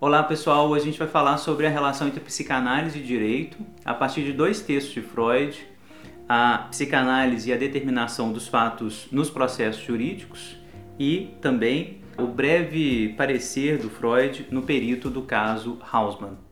Olá 0.00 0.22
pessoal, 0.22 0.68
hoje 0.68 0.82
a 0.82 0.84
gente 0.84 0.98
vai 1.00 1.08
falar 1.08 1.38
sobre 1.38 1.66
a 1.66 1.70
relação 1.70 2.06
entre 2.06 2.20
psicanálise 2.20 3.00
e 3.00 3.02
direito 3.02 3.58
a 3.84 3.92
partir 3.92 4.22
de 4.22 4.32
dois 4.32 4.60
textos 4.60 4.94
de 4.94 5.02
Freud, 5.02 5.58
a 6.28 6.68
psicanálise 6.70 7.50
e 7.50 7.52
a 7.52 7.56
determinação 7.56 8.32
dos 8.32 8.46
fatos 8.46 9.08
nos 9.10 9.28
processos 9.28 9.82
jurídicos 9.82 10.56
e 11.00 11.34
também 11.40 12.00
o 12.16 12.28
breve 12.28 13.12
parecer 13.16 13.78
do 13.78 13.90
Freud 13.90 14.46
no 14.52 14.62
perito 14.62 15.10
do 15.10 15.22
caso 15.22 15.80
Hausmann. 15.92 16.47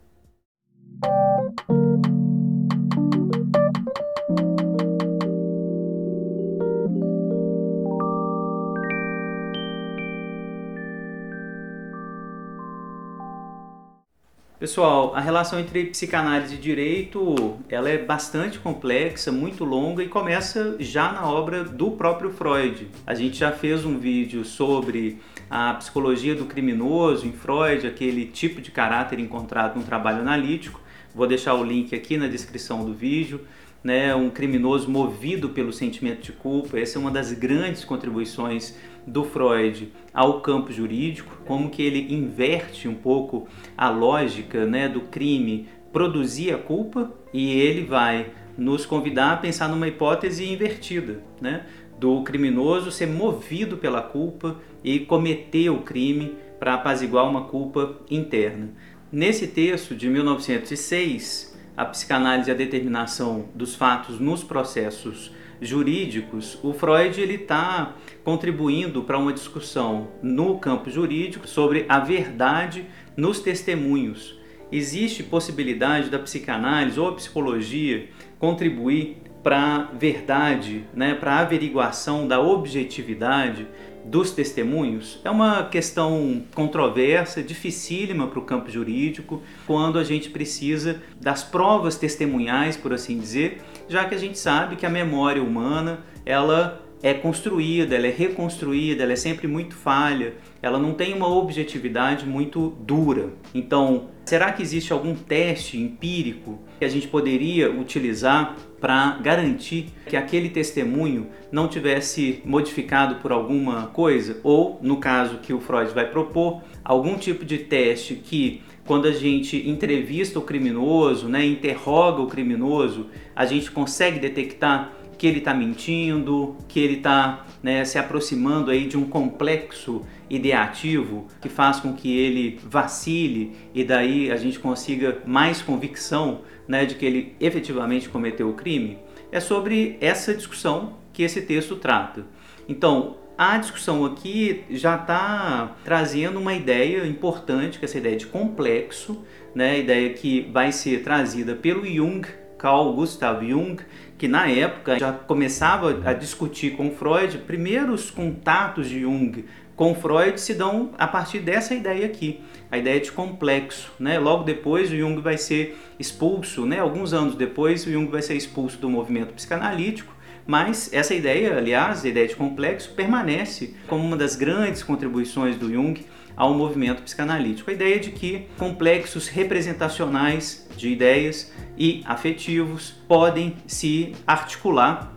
Pessoal, 14.66 15.14
a 15.14 15.20
relação 15.20 15.60
entre 15.60 15.84
psicanálise 15.84 16.56
e 16.56 16.58
direito, 16.58 17.56
ela 17.68 17.88
é 17.88 17.98
bastante 17.98 18.58
complexa, 18.58 19.30
muito 19.30 19.64
longa 19.64 20.02
e 20.02 20.08
começa 20.08 20.74
já 20.80 21.12
na 21.12 21.24
obra 21.30 21.62
do 21.62 21.92
próprio 21.92 22.32
Freud. 22.32 22.88
A 23.06 23.14
gente 23.14 23.38
já 23.38 23.52
fez 23.52 23.84
um 23.84 23.96
vídeo 23.96 24.44
sobre 24.44 25.20
a 25.48 25.74
psicologia 25.74 26.34
do 26.34 26.46
criminoso 26.46 27.28
em 27.28 27.32
Freud, 27.32 27.86
aquele 27.86 28.26
tipo 28.26 28.60
de 28.60 28.72
caráter 28.72 29.20
encontrado 29.20 29.76
no 29.76 29.84
trabalho 29.84 30.22
analítico. 30.22 30.80
Vou 31.14 31.28
deixar 31.28 31.54
o 31.54 31.62
link 31.62 31.94
aqui 31.94 32.16
na 32.16 32.26
descrição 32.26 32.84
do 32.84 32.92
vídeo. 32.92 33.42
Né, 33.86 34.12
um 34.16 34.30
criminoso 34.30 34.90
movido 34.90 35.50
pelo 35.50 35.72
sentimento 35.72 36.20
de 36.20 36.32
culpa. 36.32 36.76
Essa 36.76 36.98
é 36.98 37.00
uma 37.00 37.08
das 37.08 37.32
grandes 37.32 37.84
contribuições 37.84 38.76
do 39.06 39.22
Freud 39.22 39.92
ao 40.12 40.40
campo 40.40 40.72
jurídico, 40.72 41.40
como 41.46 41.70
que 41.70 41.82
ele 41.82 42.12
inverte 42.12 42.88
um 42.88 42.96
pouco 42.96 43.46
a 43.78 43.88
lógica 43.88 44.66
né, 44.66 44.88
do 44.88 45.02
crime 45.02 45.68
produzir 45.92 46.52
a 46.52 46.58
culpa 46.58 47.12
e 47.32 47.52
ele 47.60 47.86
vai 47.86 48.32
nos 48.58 48.84
convidar 48.84 49.34
a 49.34 49.36
pensar 49.36 49.68
numa 49.68 49.86
hipótese 49.86 50.44
invertida, 50.44 51.22
né, 51.40 51.64
do 51.96 52.24
criminoso 52.24 52.90
ser 52.90 53.06
movido 53.06 53.76
pela 53.76 54.02
culpa 54.02 54.56
e 54.82 54.98
cometer 54.98 55.70
o 55.70 55.82
crime 55.82 56.34
para 56.58 56.74
apaziguar 56.74 57.30
uma 57.30 57.44
culpa 57.44 58.00
interna. 58.10 58.70
Nesse 59.12 59.46
texto 59.46 59.94
de 59.94 60.08
1906, 60.08 61.45
a 61.76 61.84
psicanálise 61.84 62.48
e 62.48 62.52
a 62.52 62.56
determinação 62.56 63.48
dos 63.54 63.74
fatos 63.74 64.18
nos 64.18 64.42
processos 64.42 65.30
jurídicos, 65.60 66.58
o 66.62 66.72
Freud 66.72 67.20
ele 67.20 67.34
está 67.34 67.94
contribuindo 68.24 69.02
para 69.02 69.18
uma 69.18 69.32
discussão 69.32 70.08
no 70.22 70.58
campo 70.58 70.90
jurídico 70.90 71.46
sobre 71.46 71.86
a 71.88 71.98
verdade 71.98 72.86
nos 73.16 73.40
testemunhos. 73.40 74.38
Existe 74.70 75.22
possibilidade 75.22 76.10
da 76.10 76.18
psicanálise 76.18 76.98
ou 76.98 77.08
a 77.08 77.14
psicologia 77.14 78.08
contribuir 78.38 79.18
para 79.42 79.58
a 79.58 79.78
verdade, 79.94 80.84
né, 80.92 81.14
para 81.14 81.34
a 81.34 81.40
averiguação 81.40 82.26
da 82.26 82.40
objetividade 82.40 83.66
dos 84.06 84.30
testemunhos 84.30 85.20
é 85.24 85.30
uma 85.30 85.64
questão 85.64 86.42
controversa, 86.54 87.42
dificílima 87.42 88.26
para 88.26 88.38
o 88.38 88.42
campo 88.42 88.70
jurídico, 88.70 89.42
quando 89.66 89.98
a 89.98 90.04
gente 90.04 90.30
precisa 90.30 91.02
das 91.20 91.42
provas 91.42 91.96
testemunhais, 91.96 92.76
por 92.76 92.92
assim 92.92 93.18
dizer, 93.18 93.60
já 93.88 94.04
que 94.04 94.14
a 94.14 94.18
gente 94.18 94.38
sabe 94.38 94.76
que 94.76 94.86
a 94.86 94.90
memória 94.90 95.42
humana 95.42 96.00
ela 96.24 96.82
é 97.02 97.12
construída, 97.14 97.94
ela 97.94 98.06
é 98.06 98.10
reconstruída, 98.10 99.02
ela 99.02 99.12
é 99.12 99.16
sempre 99.16 99.46
muito 99.46 99.74
falha, 99.74 100.34
ela 100.62 100.78
não 100.78 100.94
tem 100.94 101.14
uma 101.14 101.28
objetividade 101.28 102.26
muito 102.26 102.76
dura. 102.80 103.30
Então, 103.54 104.08
será 104.24 104.50
que 104.50 104.62
existe 104.62 104.92
algum 104.92 105.14
teste 105.14 105.78
empírico 105.78 106.58
que 106.78 106.84
a 106.84 106.88
gente 106.88 107.06
poderia 107.06 107.70
utilizar 107.70 108.56
para 108.80 109.18
garantir 109.22 109.88
que 110.06 110.16
aquele 110.16 110.48
testemunho 110.50 111.28
não 111.50 111.68
tivesse 111.68 112.42
modificado 112.44 113.16
por 113.16 113.32
alguma 113.32 113.86
coisa? 113.86 114.38
Ou, 114.42 114.78
no 114.82 114.98
caso 114.98 115.38
que 115.38 115.52
o 115.52 115.60
Freud 115.60 115.92
vai 115.92 116.10
propor, 116.10 116.62
algum 116.84 117.16
tipo 117.16 117.44
de 117.44 117.58
teste 117.58 118.14
que 118.14 118.62
quando 118.86 119.06
a 119.08 119.12
gente 119.12 119.68
entrevista 119.68 120.38
o 120.38 120.42
criminoso, 120.42 121.28
né, 121.28 121.44
interroga 121.44 122.22
o 122.22 122.28
criminoso, 122.28 123.06
a 123.34 123.44
gente 123.44 123.70
consegue 123.70 124.20
detectar 124.20 124.92
que 125.18 125.26
ele 125.26 125.38
está 125.38 125.54
mentindo, 125.54 126.56
que 126.68 126.80
ele 126.80 126.96
está 126.96 127.46
né, 127.62 127.84
se 127.84 127.98
aproximando 127.98 128.70
aí 128.70 128.86
de 128.86 128.96
um 128.96 129.06
complexo 129.08 130.02
ideativo 130.28 131.26
que 131.40 131.48
faz 131.48 131.80
com 131.80 131.92
que 131.92 132.16
ele 132.16 132.58
vacile 132.64 133.56
e 133.74 133.84
daí 133.84 134.30
a 134.30 134.36
gente 134.36 134.58
consiga 134.58 135.18
mais 135.26 135.62
convicção 135.62 136.42
né, 136.66 136.84
de 136.84 136.96
que 136.96 137.06
ele 137.06 137.36
efetivamente 137.40 138.08
cometeu 138.08 138.50
o 138.50 138.54
crime. 138.54 138.98
É 139.30 139.40
sobre 139.40 139.96
essa 140.00 140.34
discussão 140.34 140.94
que 141.12 141.22
esse 141.22 141.42
texto 141.42 141.76
trata. 141.76 142.24
Então, 142.68 143.16
a 143.38 143.58
discussão 143.58 144.04
aqui 144.04 144.64
já 144.70 144.96
está 144.96 145.76
trazendo 145.84 146.38
uma 146.38 146.54
ideia 146.54 147.06
importante, 147.06 147.78
que 147.78 147.84
é 147.84 147.88
essa 147.88 147.98
ideia 147.98 148.16
de 148.16 148.26
complexo, 148.26 149.24
né, 149.54 149.72
a 149.72 149.78
ideia 149.78 150.10
que 150.10 150.48
vai 150.52 150.72
ser 150.72 151.02
trazida 151.02 151.54
pelo 151.54 151.86
Jung 151.86 152.26
Carl 152.58 152.92
Gustav 152.94 153.42
Jung, 153.46 153.76
que 154.18 154.26
na 154.26 154.48
época 154.48 154.98
já 154.98 155.12
começava 155.12 156.00
a 156.04 156.12
discutir 156.12 156.76
com 156.76 156.90
Freud, 156.90 157.38
primeiros 157.38 158.10
contatos 158.10 158.88
de 158.88 159.00
Jung 159.00 159.44
com 159.76 159.94
Freud 159.94 160.40
se 160.40 160.54
dão 160.54 160.92
a 160.96 161.06
partir 161.06 161.40
dessa 161.40 161.74
ideia 161.74 162.06
aqui, 162.06 162.40
a 162.70 162.78
ideia 162.78 162.98
de 162.98 163.12
complexo. 163.12 163.92
Né? 164.00 164.18
Logo 164.18 164.42
depois 164.42 164.90
o 164.90 164.96
Jung 164.96 165.20
vai 165.20 165.36
ser 165.36 165.78
expulso, 165.98 166.64
né? 166.64 166.80
alguns 166.80 167.12
anos 167.12 167.34
depois 167.34 167.86
o 167.86 167.92
Jung 167.92 168.10
vai 168.10 168.22
ser 168.22 168.34
expulso 168.34 168.78
do 168.78 168.88
movimento 168.88 169.34
psicanalítico, 169.34 170.15
mas 170.46 170.92
essa 170.92 171.14
ideia, 171.14 171.56
aliás, 171.56 172.04
a 172.04 172.08
ideia 172.08 172.28
de 172.28 172.36
complexo, 172.36 172.92
permanece 172.92 173.74
como 173.88 174.04
uma 174.04 174.16
das 174.16 174.36
grandes 174.36 174.82
contribuições 174.82 175.56
do 175.56 175.72
Jung 175.72 176.06
ao 176.36 176.54
movimento 176.54 177.02
psicanalítico. 177.02 177.70
A 177.70 177.74
ideia 177.74 177.98
de 177.98 178.10
que 178.10 178.46
complexos 178.58 179.26
representacionais 179.26 180.68
de 180.76 180.88
ideias 180.88 181.52
e 181.76 182.02
afetivos 182.04 182.90
podem 183.08 183.56
se 183.66 184.12
articular 184.26 185.12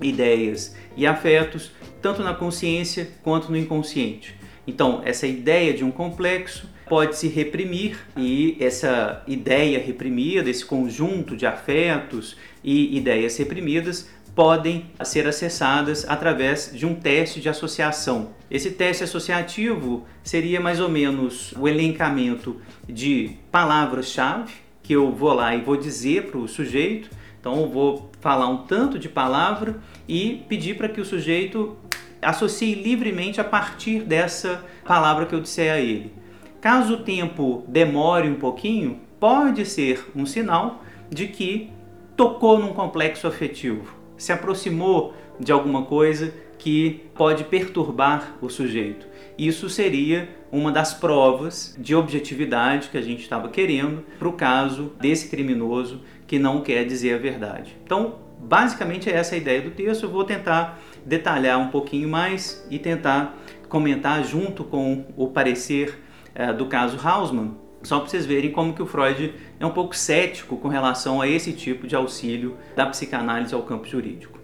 ideias 0.00 0.74
e 0.96 1.06
afetos 1.06 1.72
tanto 2.00 2.22
na 2.22 2.34
consciência 2.34 3.08
quanto 3.22 3.50
no 3.50 3.56
inconsciente. 3.56 4.34
Então, 4.66 5.02
essa 5.04 5.26
ideia 5.26 5.72
de 5.72 5.84
um 5.84 5.90
complexo 5.90 6.68
pode 6.88 7.16
se 7.16 7.28
reprimir 7.28 7.98
e 8.16 8.56
essa 8.60 9.22
ideia 9.26 9.78
reprimida, 9.78 10.50
esse 10.50 10.64
conjunto 10.64 11.36
de 11.36 11.46
afetos 11.46 12.36
e 12.62 12.96
ideias 12.96 13.36
reprimidas 13.36 14.08
podem 14.34 14.86
ser 15.04 15.26
acessadas 15.26 16.06
através 16.08 16.70
de 16.72 16.86
um 16.86 16.94
teste 16.94 17.40
de 17.40 17.48
associação. 17.48 18.30
Esse 18.50 18.70
teste 18.70 19.04
associativo 19.04 20.04
seria 20.22 20.60
mais 20.60 20.80
ou 20.80 20.88
menos 20.88 21.52
o 21.58 21.68
elencamento 21.68 22.60
de 22.88 23.36
palavras-chave 23.50 24.52
que 24.82 24.94
eu 24.94 25.12
vou 25.12 25.34
lá 25.34 25.54
e 25.54 25.60
vou 25.60 25.76
dizer 25.76 26.30
para 26.30 26.38
o 26.38 26.48
sujeito. 26.48 27.10
Então 27.38 27.60
eu 27.60 27.68
vou 27.68 28.10
falar 28.20 28.48
um 28.48 28.58
tanto 28.58 28.98
de 28.98 29.08
palavra 29.08 29.78
e 30.08 30.44
pedir 30.48 30.76
para 30.76 30.88
que 30.88 31.00
o 31.00 31.04
sujeito 31.04 31.76
associe 32.20 32.74
livremente 32.74 33.40
a 33.40 33.44
partir 33.44 34.02
dessa 34.02 34.64
palavra 34.84 35.26
que 35.26 35.34
eu 35.34 35.40
disser 35.40 35.72
a 35.72 35.78
ele. 35.78 36.12
Caso 36.60 36.94
o 36.94 37.02
tempo 37.02 37.64
demore 37.68 38.28
um 38.28 38.36
pouquinho, 38.36 39.00
pode 39.18 39.66
ser 39.66 40.10
um 40.14 40.24
sinal 40.24 40.82
de 41.10 41.26
que 41.26 41.70
tocou 42.16 42.58
num 42.58 42.72
complexo 42.72 43.26
afetivo 43.26 44.01
se 44.22 44.32
aproximou 44.32 45.14
de 45.38 45.50
alguma 45.50 45.82
coisa 45.82 46.32
que 46.56 47.02
pode 47.16 47.42
perturbar 47.44 48.36
o 48.40 48.48
sujeito. 48.48 49.04
Isso 49.36 49.68
seria 49.68 50.28
uma 50.52 50.70
das 50.70 50.94
provas 50.94 51.74
de 51.76 51.92
objetividade 51.92 52.88
que 52.88 52.96
a 52.96 53.02
gente 53.02 53.22
estava 53.22 53.48
querendo 53.48 54.04
para 54.18 54.28
o 54.28 54.32
caso 54.32 54.92
desse 55.00 55.28
criminoso 55.28 56.02
que 56.24 56.38
não 56.38 56.60
quer 56.60 56.84
dizer 56.84 57.14
a 57.14 57.18
verdade. 57.18 57.76
Então, 57.84 58.14
basicamente 58.38 59.10
é 59.10 59.14
essa 59.14 59.34
a 59.34 59.38
ideia 59.38 59.60
do 59.60 59.72
texto. 59.72 60.04
Eu 60.04 60.10
vou 60.10 60.22
tentar 60.22 60.80
detalhar 61.04 61.58
um 61.58 61.68
pouquinho 61.68 62.08
mais 62.08 62.64
e 62.70 62.78
tentar 62.78 63.36
comentar 63.68 64.22
junto 64.22 64.62
com 64.62 65.04
o 65.16 65.28
parecer 65.28 65.98
eh, 66.32 66.52
do 66.52 66.66
caso 66.66 66.96
Hausmann 67.02 67.56
só 67.82 67.98
para 67.98 68.08
vocês 68.08 68.26
verem 68.26 68.50
como 68.50 68.74
que 68.74 68.82
o 68.82 68.86
Freud 68.86 69.34
é 69.58 69.66
um 69.66 69.70
pouco 69.70 69.96
cético 69.96 70.56
com 70.56 70.68
relação 70.68 71.20
a 71.20 71.28
esse 71.28 71.52
tipo 71.52 71.86
de 71.86 71.96
auxílio 71.96 72.56
da 72.76 72.86
psicanálise 72.86 73.54
ao 73.54 73.62
campo 73.62 73.86
jurídico. 73.86 74.38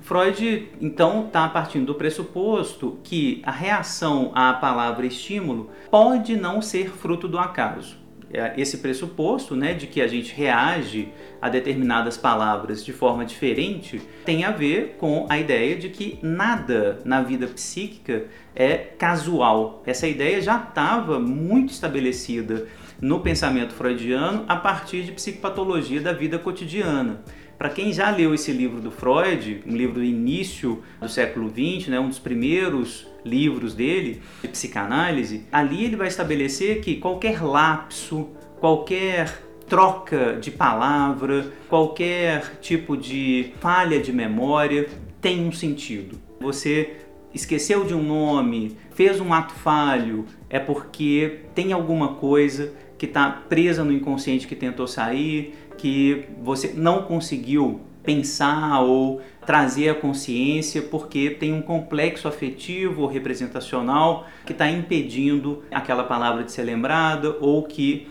Freud, 0.00 0.68
então, 0.80 1.26
está 1.26 1.48
partindo 1.48 1.86
do 1.86 1.94
pressuposto 1.94 2.98
que 3.04 3.40
a 3.44 3.52
reação 3.52 4.32
à 4.34 4.52
palavra 4.52 5.06
estímulo 5.06 5.70
pode 5.90 6.36
não 6.36 6.60
ser 6.60 6.90
fruto 6.90 7.28
do 7.28 7.38
acaso. 7.38 8.01
É, 8.32 8.54
esse 8.56 8.78
pressuposto, 8.78 9.54
né, 9.54 9.74
de 9.74 9.86
que 9.86 10.00
a 10.00 10.06
gente 10.06 10.34
reage 10.34 11.08
a 11.40 11.48
determinadas 11.48 12.16
palavras 12.16 12.84
de 12.84 12.92
forma 12.92 13.24
diferente, 13.24 14.00
tem 14.24 14.44
a 14.44 14.50
ver 14.50 14.96
com 14.98 15.26
a 15.28 15.38
ideia 15.38 15.76
de 15.76 15.88
que 15.90 16.18
nada 16.22 16.98
na 17.04 17.20
vida 17.20 17.46
psíquica 17.46 18.24
é 18.54 18.76
casual. 18.76 19.82
Essa 19.84 20.08
ideia 20.08 20.40
já 20.40 20.56
estava 20.56 21.18
muito 21.18 21.72
estabelecida 21.72 22.66
no 23.00 23.20
pensamento 23.20 23.74
freudiano 23.74 24.44
a 24.48 24.56
partir 24.56 25.02
de 25.02 25.12
psicopatologia 25.12 26.00
da 26.00 26.12
vida 26.12 26.38
cotidiana. 26.38 27.20
Para 27.62 27.70
quem 27.70 27.92
já 27.92 28.10
leu 28.10 28.34
esse 28.34 28.50
livro 28.50 28.80
do 28.80 28.90
Freud, 28.90 29.62
um 29.64 29.76
livro 29.76 29.94
do 29.94 30.02
início 30.02 30.82
do 31.00 31.08
século 31.08 31.48
XX, 31.48 31.90
né, 31.90 32.00
um 32.00 32.08
dos 32.08 32.18
primeiros 32.18 33.06
livros 33.24 33.72
dele 33.72 34.20
de 34.42 34.48
psicanálise, 34.48 35.44
ali 35.52 35.84
ele 35.84 35.94
vai 35.94 36.08
estabelecer 36.08 36.80
que 36.80 36.96
qualquer 36.96 37.40
lapso, 37.40 38.30
qualquer 38.58 39.40
troca 39.68 40.36
de 40.40 40.50
palavra, 40.50 41.52
qualquer 41.68 42.58
tipo 42.60 42.96
de 42.96 43.52
falha 43.60 44.00
de 44.00 44.12
memória 44.12 44.88
tem 45.20 45.46
um 45.46 45.52
sentido. 45.52 46.18
Você 46.40 46.96
esqueceu 47.32 47.84
de 47.84 47.94
um 47.94 48.02
nome, 48.02 48.76
fez 48.90 49.20
um 49.20 49.32
ato 49.32 49.54
falho, 49.54 50.26
é 50.50 50.58
porque 50.58 51.42
tem 51.54 51.72
alguma 51.72 52.14
coisa 52.14 52.72
que 53.02 53.06
está 53.06 53.30
presa 53.30 53.82
no 53.82 53.92
inconsciente 53.92 54.46
que 54.46 54.54
tentou 54.54 54.86
sair, 54.86 55.54
que 55.82 56.26
você 56.40 56.74
não 56.76 57.02
conseguiu 57.02 57.80
pensar 58.04 58.82
ou 58.82 59.20
trazer 59.44 59.88
a 59.88 59.94
consciência 59.96 60.80
porque 60.80 61.30
tem 61.30 61.52
um 61.52 61.60
complexo 61.60 62.28
afetivo 62.28 63.02
ou 63.02 63.08
representacional 63.08 64.28
que 64.46 64.52
está 64.52 64.70
impedindo 64.70 65.64
aquela 65.72 66.04
palavra 66.04 66.44
de 66.44 66.52
ser 66.52 66.62
lembrada 66.62 67.36
ou 67.40 67.64
que 67.64 68.06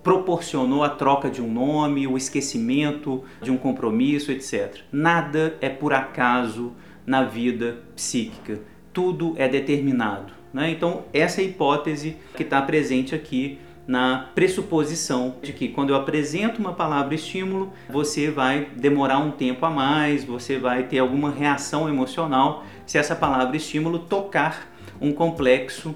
proporcionou 0.00 0.84
a 0.84 0.90
troca 0.90 1.28
de 1.28 1.42
um 1.42 1.52
nome, 1.52 2.06
o 2.06 2.16
esquecimento 2.16 3.24
de 3.42 3.50
um 3.50 3.56
compromisso, 3.56 4.30
etc. 4.30 4.82
Nada 4.92 5.56
é 5.60 5.68
por 5.68 5.92
acaso 5.92 6.72
na 7.04 7.24
vida 7.24 7.78
psíquica, 7.96 8.60
tudo 8.92 9.34
é 9.36 9.48
determinado. 9.48 10.32
Né? 10.54 10.70
Então, 10.70 11.02
essa 11.12 11.40
é 11.40 11.44
a 11.44 11.48
hipótese 11.48 12.16
que 12.36 12.44
está 12.44 12.62
presente 12.62 13.12
aqui 13.12 13.58
na 13.88 14.28
pressuposição 14.34 15.36
de 15.42 15.54
que 15.54 15.68
quando 15.68 15.90
eu 15.90 15.96
apresento 15.96 16.60
uma 16.60 16.74
palavra 16.74 17.14
estímulo, 17.14 17.72
você 17.88 18.30
vai 18.30 18.68
demorar 18.76 19.18
um 19.18 19.30
tempo 19.30 19.64
a 19.64 19.70
mais, 19.70 20.22
você 20.22 20.58
vai 20.58 20.82
ter 20.82 20.98
alguma 20.98 21.30
reação 21.30 21.88
emocional 21.88 22.66
se 22.84 22.98
essa 22.98 23.16
palavra 23.16 23.56
estímulo 23.56 24.00
tocar 24.00 24.70
um 25.00 25.10
complexo 25.10 25.94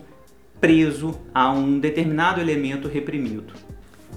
preso 0.59 1.21
a 1.35 1.51
um 1.51 1.79
determinado 1.79 2.41
elemento 2.41 2.89
reprimido. 2.89 3.53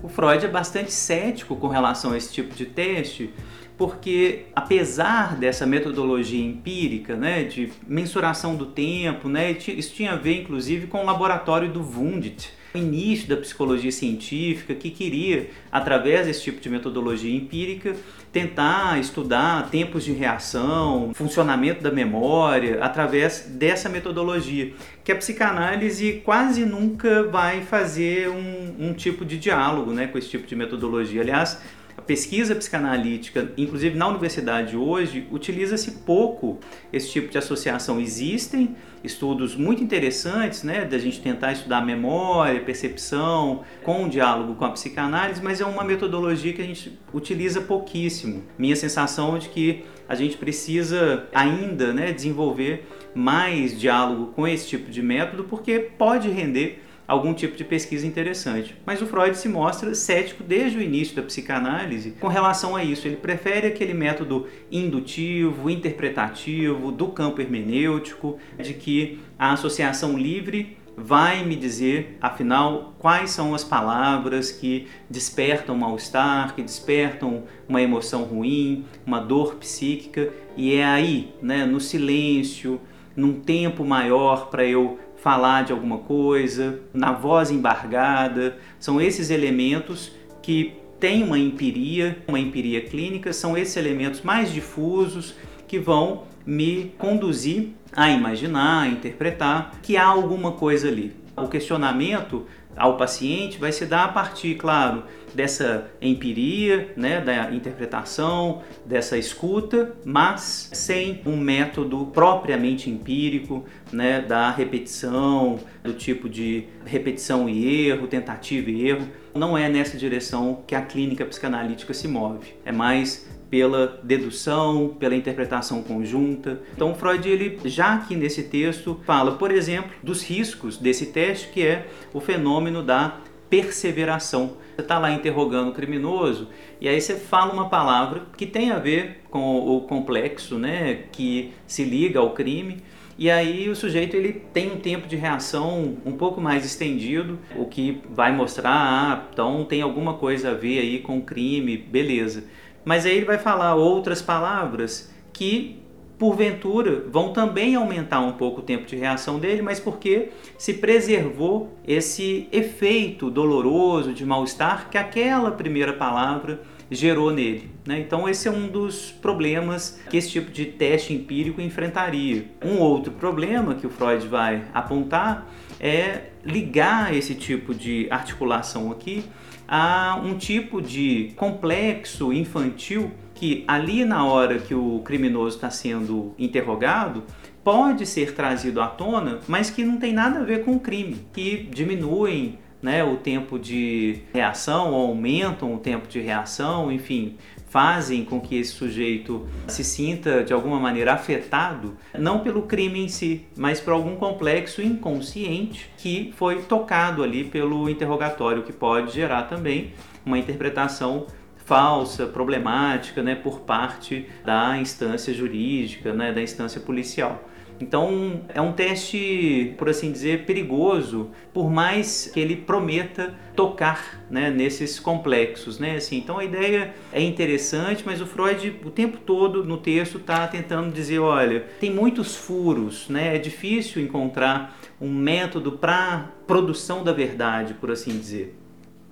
O 0.02 0.08
Freud 0.08 0.46
é 0.46 0.48
bastante 0.48 0.94
cético 0.94 1.58
com 1.58 1.68
relação 1.68 2.14
a 2.14 2.18
esse 2.18 2.32
tipo 2.32 2.56
de 2.56 2.68
teste, 2.68 3.34
porque 3.78 4.46
apesar 4.56 5.36
dessa 5.36 5.66
metodologia 5.66 6.46
empírica, 6.46 7.18
né, 7.18 7.44
de 7.44 7.74
mensuração 7.86 8.56
do 8.56 8.68
tempo, 8.68 9.28
né, 9.28 9.52
isso 9.52 9.94
tinha 9.94 10.14
a 10.14 10.16
ver 10.16 10.44
inclusive 10.44 10.88
com 10.88 11.00
o 11.00 11.06
laboratório 11.06 11.70
do 11.70 11.82
Wundt, 11.82 12.54
o 12.76 12.78
início 12.78 13.28
da 13.28 13.38
psicologia 13.38 13.92
científica 13.92 14.76
que 14.76 14.92
queria, 14.92 15.50
através 15.72 16.28
desse 16.28 16.44
tipo 16.44 16.62
de 16.62 16.70
metodologia 16.70 17.36
empírica, 17.36 17.96
tentar 18.32 19.00
estudar 19.00 19.70
tempos 19.70 20.04
de 20.04 20.12
reação, 20.12 21.12
funcionamento 21.14 21.82
da 21.82 21.92
memória, 21.92 22.84
através 22.84 23.48
dessa 23.50 23.88
metodologia, 23.88 24.74
que 25.04 25.12
a 25.12 25.16
psicanálise 25.16 26.22
quase 26.24 26.66
nunca 26.66 27.24
vai 27.24 27.62
fazer 27.62 28.30
um, 28.30 28.90
um 28.90 28.94
tipo 28.94 29.24
de 29.24 29.38
diálogo 29.38 29.92
né, 29.92 30.08
com 30.08 30.18
esse 30.18 30.30
tipo 30.30 30.46
de 30.46 30.56
metodologia. 30.56 31.22
Aliás, 31.22 31.62
pesquisa 32.06 32.56
psicanalítica, 32.56 33.52
inclusive 33.58 33.98
na 33.98 34.08
universidade 34.08 34.78
hoje, 34.78 35.28
utiliza-se 35.32 35.92
pouco 36.06 36.60
esse 36.94 37.10
tipo 37.10 37.30
de 37.30 37.38
associação. 37.38 38.00
Existem 38.00 38.76
estudos 39.04 39.56
muito 39.56 39.84
interessantes, 39.84 40.64
né, 40.64 40.86
da 40.86 40.98
gente 40.98 41.22
tentar 41.22 41.52
estudar 41.52 41.86
memória, 41.86 42.62
percepção, 42.62 43.64
com 43.84 44.04
um 44.04 44.10
diálogo 44.10 44.56
com 44.56 44.66
a 44.66 44.72
psicanálise, 44.72 45.42
mas 45.44 45.62
é 45.62 45.66
uma 45.66 45.84
metodologia 45.84 46.54
que 46.54 46.62
a 46.62 46.66
gente 46.66 46.98
utiliza 47.14 47.62
pouquíssimo. 47.62 48.44
Minha 48.58 48.76
sensação 48.76 49.36
é 49.36 49.40
de 49.40 49.50
que 49.50 49.84
a 50.08 50.16
gente 50.16 50.38
precisa 50.38 51.28
ainda, 51.34 51.94
né, 51.94 52.12
desenvolver 52.12 52.88
mais 53.14 53.80
diálogo 53.80 54.28
com 54.28 54.48
esse 54.48 54.68
tipo 54.68 54.92
de 54.92 55.02
método, 55.02 55.46
porque 55.46 55.80
pode 55.80 56.30
render 56.30 56.84
algum 57.08 57.34
tipo 57.34 57.56
de 57.56 57.64
pesquisa 57.64 58.06
interessante. 58.06 58.76
Mas 58.86 59.02
o 59.02 59.06
Freud 59.06 59.38
se 59.38 59.48
mostra 59.48 59.94
cético 59.94 60.44
desde 60.44 60.78
o 60.78 60.82
início 60.82 61.16
da 61.16 61.22
psicanálise 61.22 62.12
com 62.20 62.28
relação 62.28 62.76
a 62.76 62.84
isso. 62.84 63.08
Ele 63.08 63.18
prefere 63.18 63.68
aquele 63.68 63.94
método 63.94 64.48
indutivo, 64.72 65.70
interpretativo, 65.70 66.92
do 66.92 67.08
campo 67.08 67.42
hermenêutico, 67.42 68.38
de 68.58 68.74
que 68.74 69.20
a 69.38 69.54
associação 69.54 70.18
livre 70.18 70.78
vai 70.98 71.44
me 71.44 71.56
dizer, 71.56 72.18
afinal, 72.22 72.96
quais 73.00 73.32
são 73.32 73.54
as 73.54 73.64
palavras 73.64 74.50
que 74.52 74.88
despertam 75.10 75.76
mal-estar, 75.76 76.56
que 76.56 76.62
despertam 76.62 77.44
uma 77.68 77.82
emoção 77.82 78.24
ruim, 78.24 78.86
uma 79.06 79.20
dor 79.20 79.56
psíquica, 79.56 80.32
e 80.56 80.74
é 80.74 80.86
aí, 80.86 81.34
né, 81.42 81.66
no 81.66 81.82
silêncio, 81.82 82.80
num 83.16 83.34
tempo 83.40 83.84
maior 83.84 84.50
para 84.50 84.66
eu 84.66 85.00
falar 85.26 85.64
de 85.64 85.72
alguma 85.72 85.98
coisa, 85.98 86.82
na 86.94 87.12
voz 87.12 87.50
embargada. 87.50 88.60
São 88.80 89.02
esses 89.02 89.32
elementos 89.32 90.12
que 90.40 90.76
têm 91.00 91.24
uma 91.24 91.40
empiria, 91.40 92.20
uma 92.28 92.40
empiria 92.40 92.80
clínica, 92.82 93.34
são 93.34 93.58
esses 93.58 93.76
elementos 93.76 94.22
mais 94.22 94.54
difusos 94.54 95.34
que 95.68 95.80
vão 95.80 96.26
me 96.46 96.94
conduzir 97.00 97.70
a 97.92 98.08
imaginar, 98.08 98.84
a 98.84 98.88
interpretar 98.88 99.72
que 99.82 99.98
há 99.98 100.06
alguma 100.06 100.52
coisa 100.52 100.90
ali. 100.90 101.12
O 101.36 101.48
questionamento 101.48 102.46
ao 102.76 102.98
paciente 102.98 103.58
vai 103.58 103.72
se 103.72 103.86
dar 103.86 104.06
a 104.06 104.08
partir, 104.10 104.56
claro, 104.56 105.04
dessa 105.34 105.90
empiria, 106.02 106.94
né, 106.96 107.20
da 107.20 107.52
interpretação, 107.52 108.62
dessa 108.86 109.18
escuta, 109.18 109.94
mas 110.06 110.70
sem 110.74 111.22
um 111.26 111.36
método 111.36 112.06
propriamente 112.08 112.90
empírico, 112.90 113.66
né, 113.92 114.22
da 114.22 114.50
repetição, 114.50 115.60
do 115.84 115.94
tipo 115.94 116.30
de 116.30 116.68
repetição 116.86 117.50
e 117.50 117.88
erro, 117.88 118.08
tentativa 118.08 118.70
e 118.70 118.88
erro. 118.88 119.08
Não 119.34 119.58
é 119.58 119.68
nessa 119.68 119.98
direção 119.98 120.64
que 120.66 120.74
a 120.74 120.82
clínica 120.82 121.26
psicanalítica 121.26 121.94
se 121.94 122.08
move. 122.08 122.56
É 122.64 122.72
mais 122.72 123.28
pela 123.50 124.00
dedução, 124.04 124.96
pela 125.00 125.16
interpretação 125.16 125.82
conjunta. 125.82 126.62
Então 126.74 126.94
Freud 126.96 127.28
ele 127.28 127.60
já 127.66 127.96
aqui 127.96 128.16
nesse 128.16 128.44
texto 128.44 129.00
fala, 129.06 129.34
por 129.34 129.52
exemplo, 129.52 129.92
dos 130.02 130.24
riscos 130.24 130.78
desse 130.78 131.08
teste 131.08 131.50
que 131.50 131.66
é 131.66 131.88
o 132.14 132.20
fenômeno 132.20 132.84
da 132.84 133.18
perseveração. 133.50 134.58
Você 134.76 134.82
está 134.82 135.00
lá 135.00 135.12
interrogando 135.12 135.70
o 135.70 135.74
criminoso 135.74 136.50
e 136.82 136.90
aí 136.90 137.00
você 137.00 137.16
fala 137.16 137.54
uma 137.54 137.70
palavra 137.70 138.24
que 138.36 138.46
tem 138.46 138.72
a 138.72 138.80
ver 138.80 139.22
com 139.30 139.58
o 139.58 139.82
complexo, 139.82 140.58
né, 140.58 141.04
que 141.12 141.54
se 141.66 141.84
liga 141.84 142.20
ao 142.20 142.32
crime. 142.32 142.84
E 143.18 143.32
aí 143.32 143.70
o 143.70 143.76
sujeito 143.76 144.18
ele 144.18 144.34
tem 144.34 144.70
um 144.74 144.78
tempo 144.78 145.08
de 145.08 145.16
reação 145.16 145.98
um 146.06 146.12
pouco 146.12 146.42
mais 146.42 146.66
estendido, 146.66 147.40
o 147.56 147.66
que 147.66 148.02
vai 148.10 148.36
mostrar, 148.36 148.74
ah, 148.74 149.28
então 149.32 149.64
tem 149.64 149.82
alguma 149.82 150.16
coisa 150.16 150.52
a 150.52 150.54
ver 150.54 150.80
aí 150.80 151.00
com 151.00 151.20
o 151.20 151.22
crime, 151.22 151.78
beleza. 151.78 152.44
Mas 152.86 153.06
aí 153.06 153.18
ele 153.18 153.26
vai 153.26 153.40
falar 153.40 153.76
outras 153.76 154.22
palavras 154.22 155.12
que 155.34 155.84
porventura 156.18 157.04
vão 157.10 157.34
também 157.34 157.76
aumentar 157.76 158.22
um 158.22 158.34
pouco 158.34 158.62
o 158.62 158.64
tempo 158.64 158.86
de 158.86 158.96
reação 158.96 159.40
dele, 159.40 159.62
mas 159.62 159.80
porque 159.80 160.30
se 160.58 160.76
preservou 160.76 161.78
esse 161.86 162.48
efeito 162.52 163.30
doloroso 163.30 164.14
de 164.14 164.26
mal-estar 164.26 164.90
que 164.90 164.98
aquela 164.98 165.52
primeira 165.52 165.92
palavra 165.92 166.62
gerou 166.90 167.32
nele. 167.32 167.70
Né? 167.86 168.00
Então, 168.00 168.30
esse 168.30 168.48
é 168.48 168.52
um 168.52 168.68
dos 168.68 169.12
problemas 169.12 170.00
que 170.10 170.18
esse 170.18 170.30
tipo 170.30 170.52
de 170.52 170.66
teste 170.66 171.14
empírico 171.14 171.60
enfrentaria. 171.60 172.46
Um 172.64 172.80
outro 172.80 173.12
problema 173.12 173.76
que 173.76 173.88
o 173.88 173.90
Freud 173.90 174.28
vai 174.28 174.64
apontar 174.74 175.50
é 175.80 176.30
ligar 176.46 177.14
esse 177.14 177.34
tipo 177.34 177.74
de 177.74 178.08
articulação 178.10 178.92
aqui 178.92 179.26
a 179.68 180.20
um 180.24 180.38
tipo 180.38 180.82
de 180.82 181.32
complexo 181.36 182.32
infantil 182.32 183.12
que 183.34 183.64
ali 183.68 184.06
na 184.06 184.26
hora 184.26 184.60
que 184.60 184.74
o 184.74 185.00
criminoso 185.00 185.58
está 185.58 185.70
sendo 185.70 186.34
interrogado 186.40 187.24
pode 187.64 188.06
ser 188.06 188.34
trazido 188.34 188.80
à 188.80 188.88
tona, 188.88 189.40
mas 189.48 189.70
que 189.70 189.84
não 189.84 189.98
tem 189.98 190.14
nada 190.14 190.40
a 190.40 190.44
ver 190.44 190.64
com 190.64 190.76
o 190.76 190.80
crime, 190.80 191.26
que 191.34 191.68
diminuem 191.72 192.60
né, 192.82 193.04
o 193.04 193.18
tempo 193.18 193.58
de 193.58 194.20
reação, 194.32 194.94
ou 194.94 195.08
aumentam 195.08 195.74
o 195.74 195.80
tempo 195.80 196.08
de 196.08 196.20
reação, 196.20 196.92
enfim, 196.92 197.36
fazem 197.76 198.24
com 198.24 198.40
que 198.40 198.56
esse 198.56 198.72
sujeito 198.72 199.46
se 199.68 199.84
sinta 199.84 200.46
de 200.46 200.54
alguma 200.54 200.80
maneira 200.80 201.12
afetado, 201.12 201.98
não 202.18 202.40
pelo 202.40 202.62
crime 202.62 203.04
em 203.04 203.10
si, 203.10 203.46
mas 203.58 203.82
por 203.82 203.92
algum 203.92 204.16
complexo 204.16 204.82
inconsciente 204.82 205.90
que 205.98 206.34
foi 206.38 206.62
tocado 206.62 207.22
ali 207.22 207.44
pelo 207.44 207.90
interrogatório, 207.90 208.64
que 208.64 208.72
pode 208.72 209.12
gerar 209.12 209.44
também 209.50 209.92
uma 210.26 210.40
interpretação 210.40 211.28
falsa, 211.66 212.26
problemática, 212.26 213.22
né, 213.22 213.36
por 213.36 213.60
parte 213.60 214.26
da 214.46 214.78
instância 214.78 215.34
jurídica, 215.34 216.14
né, 216.14 216.32
da 216.32 216.42
instância 216.42 216.80
policial. 216.80 217.44
Então 217.80 218.42
é 218.50 218.62
um 218.62 218.72
teste, 218.72 219.74
por 219.78 219.90
assim 219.90 220.12
dizer, 220.12 220.46
perigoso, 220.46 221.32
por 221.54 221.70
mais 221.70 222.30
que 222.34 222.40
ele 222.40 222.56
prometa 222.56 223.34
tocar 223.56 224.24
né, 224.30 224.50
nesses 224.50 225.00
complexos. 225.00 225.80
Né? 225.80 225.96
Assim, 225.98 226.18
então 226.18 226.38
a 226.38 226.46
ideia 226.46 226.94
é 227.12 227.22
interessante, 227.22 228.04
mas 228.06 228.22
o 228.22 228.26
Freud 228.26 228.80
o 228.86 228.90
tempo 228.90 229.18
todo 229.18 229.64
no 229.64 229.78
texto 229.78 230.18
está 230.18 230.48
tentando 230.48 230.94
dizer, 230.94 231.20
olha, 231.20 231.66
tem 231.80 231.92
muitos 231.92 232.36
furos, 232.36 233.10
né? 233.10 233.36
é 233.36 233.40
difícil 233.40 234.02
encontrar 234.02 234.78
um 235.00 235.12
método 235.12 235.74
para 235.74 236.32
produção 236.48 237.04
da 237.04 237.12
verdade, 237.12 237.74
por 237.74 237.92
assim 237.92 238.18
dizer. 238.18 238.58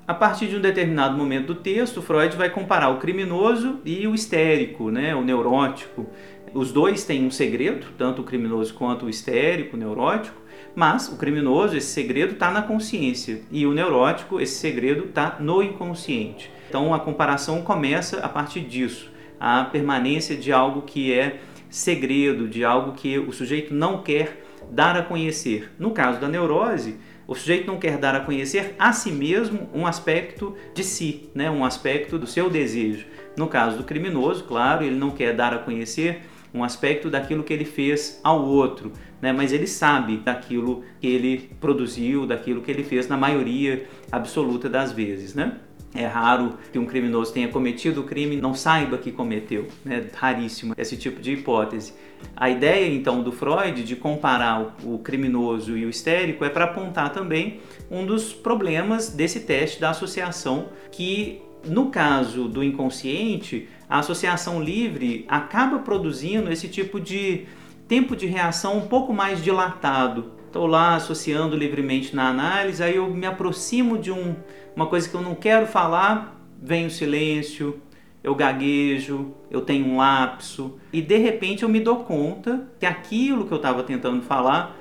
A 0.06 0.14
partir 0.14 0.48
de 0.48 0.58
um 0.58 0.60
determinado 0.60 1.18
momento 1.18 1.48
do 1.48 1.56
texto, 1.56 2.02
Freud 2.02 2.36
vai 2.36 2.50
comparar 2.50 2.90
o 2.90 3.00
criminoso 3.00 3.80
e 3.86 4.06
o 4.06 4.14
histérico, 4.14 4.92
né, 4.92 5.16
o 5.16 5.22
neurótico. 5.22 6.06
Os 6.54 6.72
dois 6.72 7.04
têm 7.04 7.26
um 7.26 7.32
segredo, 7.32 7.88
tanto 7.98 8.22
o 8.22 8.26
criminoso 8.26 8.76
quanto 8.76 9.08
o 9.08 9.10
histérico, 9.10 9.76
o 9.76 9.80
neurótico, 9.80 10.40
mas 10.76 11.08
o 11.08 11.18
criminoso, 11.18 11.76
esse 11.76 11.88
segredo 11.88 12.34
está 12.34 12.52
na 12.52 12.62
consciência 12.62 13.42
e 13.50 13.66
o 13.66 13.74
neurótico, 13.74 14.40
esse 14.40 14.56
segredo 14.56 15.06
está 15.06 15.38
no 15.40 15.64
inconsciente. 15.64 16.52
Então 16.70 16.94
a 16.94 17.00
comparação 17.00 17.64
começa 17.64 18.20
a 18.20 18.30
partir 18.30 18.62
disso, 18.62 19.12
a 19.40 19.64
permanência 19.64 20.36
de 20.38 20.52
algo 20.52 20.84
que 20.84 21.12
é 21.12 21.40
segredo, 21.72 22.48
de 22.48 22.64
algo 22.64 22.92
que 22.92 23.18
o 23.18 23.32
sujeito 23.32 23.74
não 23.74 24.04
quer 24.04 24.46
dar 24.70 24.96
a 24.96 25.02
conhecer. 25.02 25.72
No 25.80 25.90
caso 25.90 26.20
da 26.20 26.28
neurose, 26.28 26.98
o 27.26 27.34
sujeito 27.34 27.66
não 27.66 27.80
quer 27.80 27.98
dar 27.98 28.14
a 28.14 28.20
conhecer 28.20 28.76
a 28.78 28.94
si 28.94 29.12
mesmo 29.12 29.70
um 29.74 29.88
aspecto 29.88 30.56
de 30.76 30.84
si, 30.84 31.32
né? 31.34 31.50
um 31.50 31.66
aspecto 31.66 32.20
do 32.20 32.28
seu 32.28 32.48
desejo. 32.48 33.08
No 33.36 33.48
caso 33.48 33.78
do 33.78 33.84
criminoso, 33.84 34.44
claro, 34.44 34.84
ele 34.84 34.96
não 34.96 35.10
quer 35.10 35.34
dar 35.34 35.52
a 35.52 35.58
conhecer 35.58 36.22
um 36.54 36.64
aspecto 36.64 37.10
daquilo 37.10 37.44
que 37.44 37.52
ele 37.52 37.66
fez 37.66 38.20
ao 38.24 38.46
outro, 38.46 38.92
né? 39.22 39.34
mas 39.34 39.52
ele 39.52 39.66
sabe 39.66 40.18
daquilo 40.18 40.84
que 41.00 41.08
ele 41.08 41.50
produziu, 41.60 42.28
daquilo 42.28 42.62
que 42.62 42.70
ele 42.70 42.84
fez 42.84 43.08
na 43.08 43.18
maioria 43.18 43.88
absoluta 44.12 44.70
das 44.70 44.92
vezes. 44.92 45.34
Né? 45.34 45.58
É 45.96 46.06
raro 46.06 46.58
que 46.72 46.78
um 46.78 46.86
criminoso 46.86 47.34
tenha 47.34 47.48
cometido 47.48 48.02
o 48.02 48.04
crime 48.04 48.36
e 48.36 48.42
não 48.42 48.54
saiba 48.54 48.98
que 48.98 49.12
cometeu, 49.12 49.68
né? 49.84 50.08
raríssimo 50.14 50.74
esse 50.78 50.96
tipo 50.96 51.22
de 51.22 51.34
hipótese. 51.34 51.94
A 52.36 52.50
ideia 52.50 52.94
então 52.94 53.22
do 53.22 53.32
Freud 53.32 53.84
de 53.84 53.96
comparar 53.96 54.76
o 54.84 54.98
criminoso 55.00 55.78
e 55.78 55.86
o 55.86 55.90
histérico 55.90 56.46
é 56.46 56.50
para 56.50 56.66
apontar 56.66 57.12
também 57.12 57.60
um 57.92 58.06
dos 58.06 58.34
problemas 58.34 59.10
desse 59.10 59.42
teste 59.42 59.82
da 59.82 59.90
associação 59.90 60.70
que 60.92 61.42
no 61.66 61.90
caso 61.90 62.48
do 62.48 62.64
inconsciente, 62.64 63.70
a 63.94 64.00
associação 64.00 64.60
livre 64.60 65.24
acaba 65.28 65.78
produzindo 65.78 66.52
esse 66.52 66.68
tipo 66.68 67.00
de 67.00 67.46
tempo 67.88 68.16
de 68.16 68.26
reação 68.26 68.80
um 68.80 68.88
pouco 68.88 69.14
mais 69.14 69.44
dilatado. 69.44 70.32
Estou 70.48 70.66
lá 70.66 70.96
associando 70.96 71.56
livremente 71.56 72.16
na 72.16 72.28
análise, 72.28 72.82
aí 72.82 72.96
eu 72.96 73.08
me 73.12 73.28
aproximo 73.28 74.00
de 74.00 74.12
um, 74.12 74.36
uma 74.76 74.88
coisa 74.88 75.08
que 75.08 75.14
eu 75.14 75.22
não 75.22 75.36
quero 75.36 75.68
falar, 75.68 76.44
vem 76.60 76.88
o 76.88 76.90
silêncio, 76.90 77.80
eu 78.24 78.34
gaguejo, 78.34 79.32
eu 79.52 79.62
tenho 79.62 79.86
um 79.86 79.98
lapso, 79.98 80.80
e 80.92 81.00
de 81.00 81.18
repente 81.18 81.62
eu 81.62 81.70
me 81.70 81.80
dou 81.80 81.98
conta 81.98 82.68
que 82.80 82.88
aquilo 82.88 83.46
que 83.46 83.52
eu 83.52 83.58
estava 83.58 83.84
tentando 83.84 84.24
falar 84.24 84.76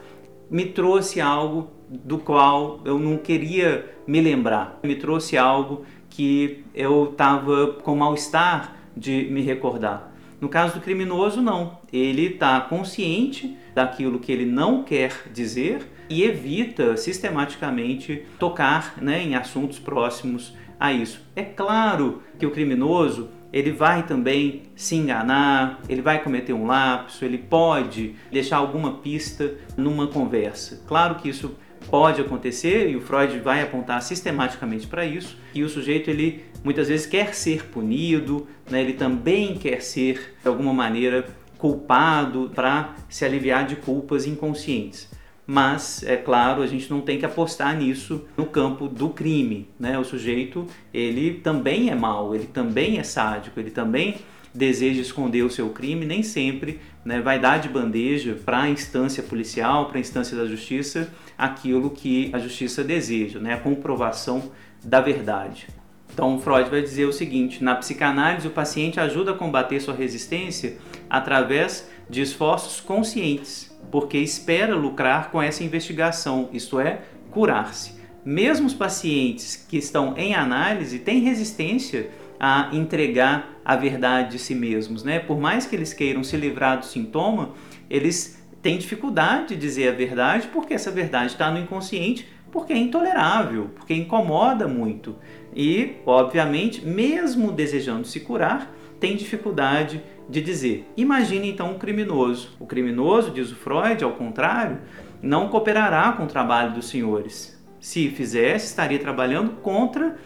me 0.50 0.64
trouxe 0.64 1.20
algo 1.20 1.70
do 1.86 2.16
qual 2.16 2.80
eu 2.82 2.98
não 2.98 3.18
queria 3.18 3.94
me 4.06 4.22
lembrar, 4.22 4.80
me 4.82 4.96
trouxe 4.96 5.36
algo 5.36 5.84
que 6.08 6.64
eu 6.74 7.10
estava 7.12 7.74
com 7.82 7.94
mal-estar 7.94 8.80
de 8.96 9.28
me 9.30 9.42
recordar. 9.42 10.12
No 10.40 10.48
caso 10.48 10.74
do 10.74 10.80
criminoso, 10.80 11.40
não. 11.40 11.78
Ele 11.92 12.26
está 12.26 12.60
consciente 12.60 13.56
daquilo 13.74 14.18
que 14.18 14.32
ele 14.32 14.44
não 14.44 14.82
quer 14.82 15.30
dizer 15.32 15.88
e 16.10 16.24
evita 16.24 16.96
sistematicamente 16.96 18.24
tocar 18.38 19.00
né, 19.00 19.22
em 19.22 19.34
assuntos 19.34 19.78
próximos 19.78 20.52
a 20.78 20.92
isso. 20.92 21.22
É 21.36 21.44
claro 21.44 22.22
que 22.38 22.44
o 22.44 22.50
criminoso 22.50 23.30
ele 23.52 23.70
vai 23.70 24.02
também 24.04 24.62
se 24.74 24.96
enganar, 24.96 25.80
ele 25.88 26.02
vai 26.02 26.22
cometer 26.22 26.52
um 26.54 26.66
lapso, 26.66 27.24
ele 27.24 27.38
pode 27.38 28.16
deixar 28.30 28.56
alguma 28.56 28.94
pista 28.94 29.54
numa 29.76 30.08
conversa. 30.08 30.82
Claro 30.88 31.16
que 31.16 31.28
isso 31.28 31.54
pode 31.90 32.20
acontecer 32.20 32.88
e 32.88 32.96
o 32.96 33.00
Freud 33.00 33.38
vai 33.40 33.62
apontar 33.62 34.00
sistematicamente 34.02 34.86
para 34.86 35.04
isso 35.04 35.36
e 35.54 35.62
o 35.62 35.68
sujeito 35.68 36.08
ele 36.08 36.44
muitas 36.64 36.88
vezes 36.88 37.06
quer 37.06 37.34
ser 37.34 37.66
punido, 37.66 38.46
né? 38.70 38.80
ele 38.80 38.94
também 38.94 39.54
quer 39.54 39.82
ser 39.82 40.34
de 40.42 40.48
alguma 40.48 40.72
maneira 40.72 41.26
culpado 41.58 42.50
para 42.54 42.94
se 43.08 43.24
aliviar 43.24 43.66
de 43.66 43.76
culpas 43.76 44.26
inconscientes. 44.26 45.08
Mas 45.46 46.02
é 46.04 46.16
claro, 46.16 46.62
a 46.62 46.66
gente 46.66 46.90
não 46.90 47.00
tem 47.00 47.18
que 47.18 47.26
apostar 47.26 47.76
nisso 47.76 48.26
no 48.36 48.46
campo 48.46 48.88
do 48.88 49.10
crime, 49.10 49.68
né? 49.78 49.98
O 49.98 50.04
sujeito, 50.04 50.66
ele 50.94 51.34
também 51.34 51.90
é 51.90 51.94
mau, 51.94 52.34
ele 52.34 52.46
também 52.46 52.98
é 52.98 53.02
sádico, 53.02 53.58
ele 53.58 53.70
também 53.70 54.16
deseja 54.54 55.00
esconder 55.00 55.42
o 55.42 55.50
seu 55.50 55.70
crime, 55.70 56.04
nem 56.04 56.22
sempre 56.22 56.80
né, 57.04 57.20
vai 57.20 57.38
dar 57.38 57.58
de 57.58 57.68
bandeja 57.68 58.38
para 58.44 58.62
a 58.62 58.68
instância 58.68 59.22
policial, 59.22 59.86
para 59.86 59.98
a 59.98 60.00
instância 60.00 60.36
da 60.36 60.46
justiça, 60.46 61.12
aquilo 61.36 61.90
que 61.90 62.30
a 62.32 62.38
justiça 62.38 62.84
deseja, 62.84 63.38
né, 63.38 63.54
a 63.54 63.58
comprovação 63.58 64.52
da 64.84 65.00
verdade. 65.00 65.66
Então, 66.12 66.38
Freud 66.38 66.68
vai 66.68 66.82
dizer 66.82 67.06
o 67.06 67.12
seguinte: 67.12 67.62
na 67.64 67.74
psicanálise, 67.74 68.46
o 68.46 68.50
paciente 68.50 69.00
ajuda 69.00 69.32
a 69.32 69.34
combater 69.34 69.80
sua 69.80 69.94
resistência 69.94 70.76
através 71.08 71.90
de 72.08 72.20
esforços 72.20 72.80
conscientes, 72.80 73.74
porque 73.90 74.18
espera 74.18 74.74
lucrar 74.74 75.30
com 75.30 75.42
essa 75.42 75.64
investigação, 75.64 76.48
isto 76.52 76.78
é, 76.78 77.02
curar-se. 77.30 78.00
Mesmo 78.24 78.66
os 78.66 78.74
pacientes 78.74 79.56
que 79.56 79.76
estão 79.76 80.14
em 80.16 80.34
análise 80.34 80.98
têm 80.98 81.20
resistência 81.20 82.10
a 82.38 82.68
entregar 82.72 83.60
a 83.64 83.74
verdade 83.76 84.32
de 84.32 84.38
si 84.38 84.54
mesmos, 84.54 85.02
né? 85.02 85.18
Por 85.18 85.40
mais 85.40 85.64
que 85.64 85.74
eles 85.74 85.92
queiram 85.92 86.22
se 86.22 86.36
livrar 86.36 86.78
do 86.78 86.84
sintoma, 86.84 87.50
eles 87.88 88.42
têm 88.60 88.78
dificuldade 88.78 89.48
de 89.48 89.56
dizer 89.56 89.88
a 89.88 89.92
verdade 89.92 90.48
porque 90.52 90.74
essa 90.74 90.90
verdade 90.90 91.32
está 91.32 91.50
no 91.50 91.58
inconsciente, 91.58 92.28
porque 92.50 92.72
é 92.72 92.78
intolerável, 92.78 93.70
porque 93.74 93.94
incomoda 93.94 94.68
muito. 94.68 95.16
E, 95.54 95.96
obviamente, 96.06 96.84
mesmo 96.84 97.52
desejando 97.52 98.06
se 98.06 98.20
curar, 98.20 98.72
tem 98.98 99.16
dificuldade 99.16 100.02
de 100.28 100.40
dizer. 100.40 100.86
Imagine 100.96 101.50
então 101.50 101.72
um 101.72 101.78
criminoso. 101.78 102.56
O 102.58 102.66
criminoso, 102.66 103.30
diz 103.30 103.50
o 103.50 103.56
Freud, 103.56 104.02
ao 104.02 104.12
contrário, 104.12 104.78
não 105.20 105.48
cooperará 105.48 106.12
com 106.12 106.24
o 106.24 106.28
trabalho 106.28 106.72
dos 106.72 106.88
senhores. 106.88 107.60
Se 107.80 108.08
fizesse, 108.10 108.66
estaria 108.66 108.98
trabalhando 108.98 109.60
contra 109.60 110.16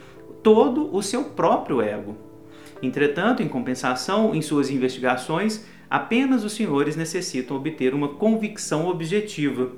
todo 0.42 0.94
o 0.94 1.02
seu 1.02 1.24
próprio 1.24 1.80
ego. 1.80 2.16
Entretanto, 2.82 3.42
em 3.42 3.48
compensação, 3.48 4.34
em 4.34 4.42
suas 4.42 4.70
investigações, 4.70 5.66
apenas 5.88 6.44
os 6.44 6.52
senhores 6.52 6.96
necessitam 6.96 7.56
obter 7.56 7.94
uma 7.94 8.08
convicção 8.08 8.86
objetiva, 8.88 9.72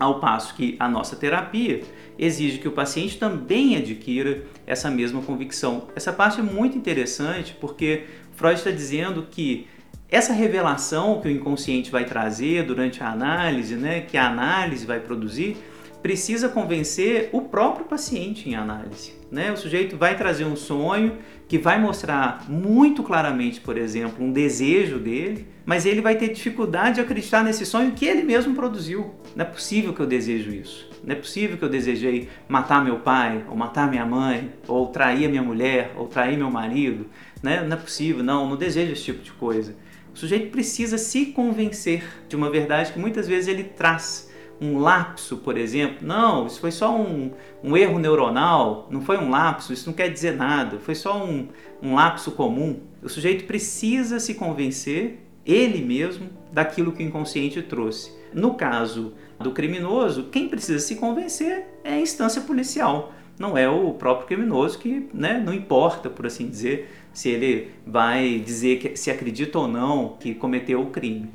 ao 0.00 0.18
passo 0.18 0.54
que 0.54 0.74
a 0.80 0.88
nossa 0.88 1.14
terapia 1.14 1.82
exige 2.18 2.58
que 2.58 2.66
o 2.66 2.72
paciente 2.72 3.18
também 3.18 3.76
adquira 3.76 4.42
essa 4.66 4.90
mesma 4.90 5.20
convicção. 5.20 5.88
Essa 5.94 6.10
parte 6.10 6.40
é 6.40 6.42
muito 6.42 6.76
interessante 6.76 7.54
porque 7.60 8.04
Freud 8.32 8.58
está 8.58 8.70
dizendo 8.70 9.26
que 9.30 9.68
essa 10.08 10.32
revelação 10.32 11.20
que 11.20 11.28
o 11.28 11.30
inconsciente 11.30 11.90
vai 11.90 12.04
trazer 12.04 12.64
durante 12.64 13.02
a 13.02 13.10
análise, 13.10 13.76
né, 13.76 14.00
que 14.00 14.16
a 14.16 14.28
análise 14.28 14.86
vai 14.86 14.98
produzir, 14.98 15.56
precisa 16.02 16.48
convencer 16.48 17.28
o 17.32 17.42
próprio 17.42 17.84
paciente 17.84 18.48
em 18.48 18.54
análise. 18.54 19.12
Né? 19.30 19.52
O 19.52 19.56
sujeito 19.56 19.96
vai 19.96 20.16
trazer 20.16 20.44
um 20.44 20.56
sonho 20.56 21.18
que 21.46 21.58
vai 21.58 21.80
mostrar 21.80 22.44
muito 22.48 23.02
claramente, 23.02 23.60
por 23.60 23.76
exemplo, 23.76 24.24
um 24.24 24.32
desejo 24.32 24.98
dele, 24.98 25.46
mas 25.64 25.86
ele 25.86 26.00
vai 26.00 26.16
ter 26.16 26.28
dificuldade 26.28 26.96
de 26.96 27.00
acreditar 27.00 27.44
nesse 27.44 27.66
sonho 27.66 27.92
que 27.92 28.04
ele 28.04 28.22
mesmo 28.22 28.54
produziu. 28.54 29.14
Não 29.36 29.44
é 29.44 29.48
possível 29.48 29.92
que 29.92 30.00
eu 30.00 30.06
desejo 30.06 30.50
isso. 30.50 30.88
Não 31.04 31.12
é 31.12 31.16
possível 31.16 31.56
que 31.56 31.64
eu 31.64 31.68
desejei 31.68 32.28
matar 32.48 32.84
meu 32.84 33.00
pai, 33.00 33.44
ou 33.48 33.56
matar 33.56 33.88
minha 33.88 34.04
mãe, 34.04 34.52
ou 34.66 34.88
trair 34.88 35.28
minha 35.28 35.42
mulher, 35.42 35.92
ou 35.96 36.06
trair 36.06 36.36
meu 36.36 36.50
marido. 36.50 37.06
Né? 37.42 37.62
Não 37.62 37.76
é 37.76 37.80
possível, 37.80 38.22
não, 38.22 38.48
não 38.48 38.56
desejo 38.56 38.92
esse 38.92 39.04
tipo 39.04 39.22
de 39.22 39.32
coisa. 39.32 39.74
O 40.14 40.18
sujeito 40.18 40.50
precisa 40.50 40.98
se 40.98 41.26
convencer 41.26 42.04
de 42.28 42.36
uma 42.36 42.50
verdade 42.50 42.92
que 42.92 42.98
muitas 42.98 43.28
vezes 43.28 43.48
ele 43.48 43.64
traz 43.64 44.30
um 44.60 44.78
lapso, 44.78 45.38
por 45.38 45.56
exemplo. 45.56 46.06
Não, 46.06 46.46
isso 46.46 46.60
foi 46.60 46.70
só 46.70 46.94
um, 46.94 47.30
um 47.64 47.76
erro 47.76 47.98
neuronal, 47.98 48.86
não 48.90 49.00
foi 49.00 49.16
um 49.16 49.30
lapso, 49.30 49.72
isso 49.72 49.88
não 49.88 49.94
quer 49.94 50.08
dizer 50.08 50.36
nada, 50.36 50.78
foi 50.78 50.94
só 50.94 51.24
um, 51.24 51.48
um 51.82 51.94
lapso 51.94 52.32
comum. 52.32 52.80
O 53.02 53.08
sujeito 53.08 53.44
precisa 53.44 54.20
se 54.20 54.34
convencer, 54.34 55.20
ele 55.46 55.82
mesmo, 55.82 56.28
daquilo 56.52 56.92
que 56.92 57.02
o 57.02 57.06
inconsciente 57.06 57.62
trouxe. 57.62 58.12
No 58.34 58.54
caso 58.54 59.14
do 59.40 59.52
criminoso, 59.52 60.24
quem 60.24 60.48
precisa 60.48 60.78
se 60.78 60.96
convencer 60.96 61.66
é 61.82 61.94
a 61.94 62.00
instância 62.00 62.42
policial, 62.42 63.12
não 63.38 63.56
é 63.56 63.66
o 63.68 63.94
próprio 63.94 64.26
criminoso 64.26 64.78
que 64.78 65.08
né, 65.14 65.42
não 65.42 65.54
importa, 65.54 66.10
por 66.10 66.26
assim 66.26 66.46
dizer, 66.46 66.90
se 67.10 67.30
ele 67.30 67.70
vai 67.86 68.38
dizer 68.38 68.78
que 68.78 68.96
se 68.96 69.10
acredita 69.10 69.58
ou 69.58 69.66
não 69.66 70.16
que 70.20 70.34
cometeu 70.34 70.82
o 70.82 70.90
crime. 70.90 71.30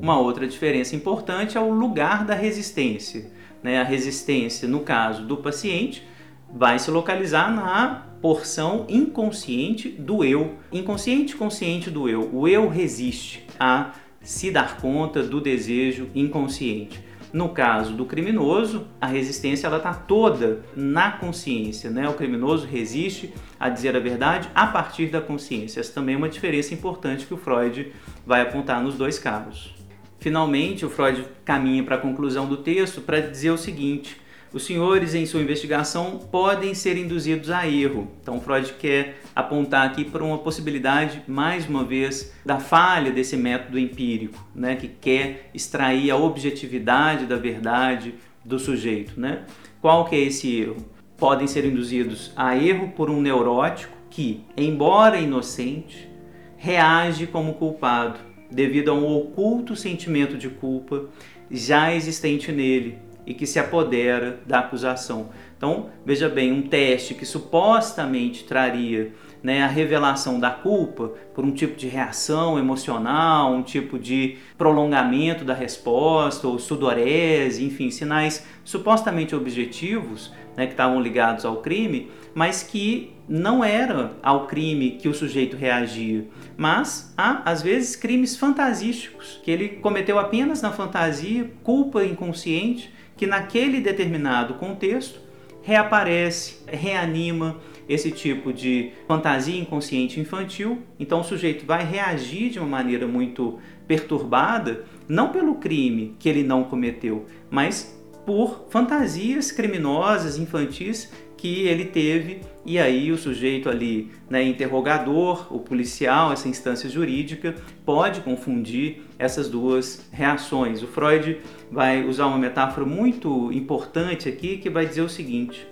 Uma 0.00 0.18
outra 0.18 0.46
diferença 0.46 0.94
importante 0.94 1.56
é 1.56 1.60
o 1.60 1.70
lugar 1.70 2.24
da 2.24 2.34
resistência. 2.34 3.30
Né? 3.62 3.80
A 3.80 3.84
resistência, 3.84 4.68
no 4.68 4.80
caso 4.80 5.24
do 5.24 5.36
paciente, 5.36 6.06
vai 6.52 6.78
se 6.78 6.90
localizar 6.90 7.54
na 7.54 8.06
porção 8.20 8.86
inconsciente 8.88 9.88
do 9.88 10.24
eu. 10.24 10.54
Inconsciente 10.72 11.36
consciente 11.36 11.90
do 11.90 12.08
eu. 12.08 12.30
O 12.32 12.48
eu 12.48 12.68
resiste 12.68 13.46
a 13.58 13.92
se 14.20 14.50
dar 14.50 14.80
conta 14.80 15.22
do 15.22 15.40
desejo 15.40 16.08
inconsciente. 16.14 17.02
No 17.32 17.50
caso 17.50 17.92
do 17.92 18.06
criminoso, 18.06 18.86
a 18.98 19.06
resistência 19.06 19.66
ela 19.66 19.76
está 19.76 19.92
toda 19.92 20.62
na 20.74 21.12
consciência, 21.12 21.90
né? 21.90 22.08
O 22.08 22.14
criminoso 22.14 22.66
resiste 22.66 23.34
a 23.60 23.68
dizer 23.68 23.94
a 23.94 24.00
verdade 24.00 24.48
a 24.54 24.66
partir 24.66 25.06
da 25.06 25.20
consciência. 25.20 25.80
Essa 25.80 25.92
também 25.92 26.14
é 26.14 26.18
uma 26.18 26.28
diferença 26.28 26.72
importante 26.72 27.26
que 27.26 27.34
o 27.34 27.36
Freud 27.36 27.92
vai 28.26 28.40
apontar 28.40 28.82
nos 28.82 28.94
dois 28.96 29.18
casos. 29.18 29.77
Finalmente, 30.18 30.84
o 30.84 30.90
Freud 30.90 31.24
caminha 31.44 31.82
para 31.82 31.96
a 31.96 32.00
conclusão 32.00 32.46
do 32.46 32.56
texto 32.56 33.00
para 33.00 33.20
dizer 33.20 33.50
o 33.50 33.58
seguinte: 33.58 34.16
os 34.52 34.64
senhores, 34.64 35.14
em 35.14 35.26
sua 35.26 35.42
investigação, 35.42 36.18
podem 36.30 36.74
ser 36.74 36.96
induzidos 36.96 37.50
a 37.50 37.68
erro. 37.68 38.08
Então, 38.20 38.40
Freud 38.40 38.72
quer 38.78 39.20
apontar 39.34 39.86
aqui 39.86 40.04
para 40.04 40.24
uma 40.24 40.38
possibilidade, 40.38 41.22
mais 41.28 41.68
uma 41.68 41.84
vez, 41.84 42.32
da 42.44 42.58
falha 42.58 43.12
desse 43.12 43.36
método 43.36 43.78
empírico, 43.78 44.44
né, 44.54 44.74
que 44.74 44.88
quer 44.88 45.50
extrair 45.54 46.10
a 46.10 46.16
objetividade 46.16 47.26
da 47.26 47.36
verdade 47.36 48.14
do 48.44 48.58
sujeito. 48.58 49.20
Né? 49.20 49.44
Qual 49.80 50.06
que 50.06 50.16
é 50.16 50.20
esse 50.20 50.60
erro? 50.60 50.76
Podem 51.16 51.46
ser 51.46 51.64
induzidos 51.64 52.32
a 52.34 52.56
erro 52.56 52.92
por 52.96 53.10
um 53.10 53.20
neurótico 53.20 53.96
que, 54.08 54.44
embora 54.56 55.18
inocente, 55.18 56.08
reage 56.56 57.26
como 57.26 57.54
culpado 57.54 58.27
devido 58.50 58.90
a 58.90 58.94
um 58.94 59.16
oculto 59.16 59.76
sentimento 59.76 60.36
de 60.36 60.48
culpa 60.48 61.06
já 61.50 61.94
existente 61.94 62.52
nele 62.52 62.98
e 63.26 63.34
que 63.34 63.46
se 63.46 63.58
apodera 63.58 64.40
da 64.46 64.60
acusação. 64.60 65.30
Então, 65.58 65.90
veja 66.06 66.28
bem, 66.28 66.52
um 66.52 66.62
teste 66.62 67.14
que 67.14 67.26
supostamente 67.26 68.44
traria 68.44 69.12
né, 69.42 69.62
a 69.64 69.66
revelação 69.66 70.38
da 70.38 70.50
culpa 70.50 71.12
por 71.34 71.44
um 71.44 71.50
tipo 71.50 71.76
de 71.76 71.88
reação 71.88 72.56
emocional, 72.56 73.52
um 73.52 73.62
tipo 73.62 73.98
de 73.98 74.38
prolongamento 74.56 75.44
da 75.44 75.54
resposta, 75.54 76.46
ou 76.46 76.60
sudorese, 76.60 77.64
enfim, 77.64 77.90
sinais 77.90 78.46
supostamente 78.64 79.34
objetivos 79.34 80.32
né, 80.56 80.64
que 80.64 80.72
estavam 80.72 81.00
ligados 81.00 81.44
ao 81.44 81.56
crime, 81.56 82.08
mas 82.34 82.62
que 82.62 83.12
não 83.28 83.64
era 83.64 84.12
ao 84.22 84.46
crime 84.46 84.92
que 84.92 85.08
o 85.08 85.14
sujeito 85.14 85.56
reagia, 85.56 86.24
mas 86.56 87.12
há, 87.16 87.42
às 87.44 87.62
vezes, 87.62 87.96
crimes 87.96 88.36
fantasísticos, 88.36 89.40
que 89.42 89.50
ele 89.50 89.68
cometeu 89.68 90.20
apenas 90.20 90.62
na 90.62 90.70
fantasia, 90.70 91.50
culpa 91.64 92.04
inconsciente, 92.04 92.92
que 93.16 93.26
naquele 93.26 93.80
determinado 93.80 94.54
contexto 94.54 95.27
reaparece, 95.68 96.60
reanima 96.66 97.58
esse 97.86 98.10
tipo 98.10 98.54
de 98.54 98.92
fantasia 99.06 99.60
inconsciente 99.60 100.18
infantil. 100.18 100.78
Então 100.98 101.20
o 101.20 101.24
sujeito 101.24 101.66
vai 101.66 101.84
reagir 101.84 102.48
de 102.48 102.58
uma 102.58 102.66
maneira 102.66 103.06
muito 103.06 103.58
perturbada, 103.86 104.86
não 105.06 105.30
pelo 105.30 105.56
crime 105.56 106.16
que 106.18 106.26
ele 106.26 106.42
não 106.42 106.64
cometeu, 106.64 107.26
mas 107.50 107.94
por 108.24 108.68
fantasias 108.70 109.52
criminosas 109.52 110.38
infantis 110.38 111.12
que 111.38 111.66
ele 111.66 111.86
teve 111.86 112.40
e 112.66 112.78
aí 112.78 113.10
o 113.10 113.16
sujeito 113.16 113.70
ali, 113.70 114.10
né, 114.28 114.42
interrogador, 114.42 115.46
o 115.50 115.60
policial, 115.60 116.32
essa 116.32 116.48
instância 116.48 116.90
jurídica 116.90 117.54
pode 117.86 118.20
confundir 118.20 119.02
essas 119.18 119.48
duas 119.48 120.06
reações. 120.12 120.82
O 120.82 120.86
Freud 120.86 121.38
vai 121.70 122.04
usar 122.04 122.26
uma 122.26 122.36
metáfora 122.36 122.84
muito 122.84 123.50
importante 123.52 124.28
aqui 124.28 124.58
que 124.58 124.68
vai 124.68 124.84
dizer 124.84 125.00
o 125.00 125.08
seguinte: 125.08 125.66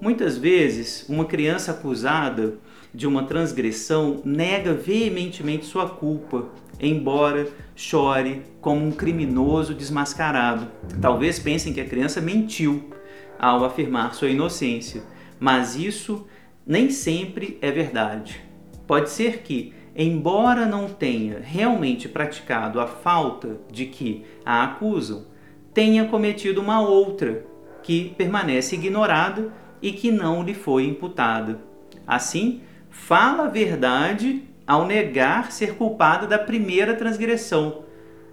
muitas 0.00 0.36
vezes 0.36 1.06
uma 1.08 1.26
criança 1.26 1.70
acusada 1.70 2.54
de 2.94 3.06
uma 3.06 3.24
transgressão 3.24 4.20
nega 4.24 4.74
veementemente 4.74 5.64
sua 5.64 5.88
culpa, 5.88 6.46
embora 6.80 7.48
chore 7.74 8.42
como 8.60 8.84
um 8.84 8.90
criminoso 8.90 9.74
desmascarado. 9.74 10.66
Talvez 11.00 11.38
pensem 11.38 11.72
que 11.72 11.80
a 11.80 11.86
criança 11.86 12.20
mentiu 12.20 12.90
ao 13.38 13.64
afirmar 13.64 14.14
sua 14.14 14.28
inocência, 14.28 15.02
mas 15.42 15.74
isso 15.74 16.24
nem 16.64 16.88
sempre 16.88 17.58
é 17.60 17.68
verdade. 17.72 18.40
Pode 18.86 19.10
ser 19.10 19.38
que, 19.38 19.74
embora 19.96 20.64
não 20.64 20.88
tenha 20.88 21.40
realmente 21.42 22.08
praticado 22.08 22.80
a 22.80 22.86
falta 22.86 23.58
de 23.68 23.86
que 23.86 24.24
a 24.44 24.62
acusam, 24.62 25.26
tenha 25.74 26.04
cometido 26.04 26.60
uma 26.60 26.80
outra 26.80 27.44
que 27.82 28.14
permanece 28.16 28.76
ignorada 28.76 29.52
e 29.82 29.90
que 29.90 30.12
não 30.12 30.44
lhe 30.44 30.54
foi 30.54 30.84
imputada. 30.84 31.58
Assim, 32.06 32.60
fala 32.88 33.46
a 33.46 33.50
verdade 33.50 34.44
ao 34.64 34.86
negar 34.86 35.50
ser 35.50 35.74
culpada 35.74 36.24
da 36.24 36.38
primeira 36.38 36.94
transgressão. 36.94 37.82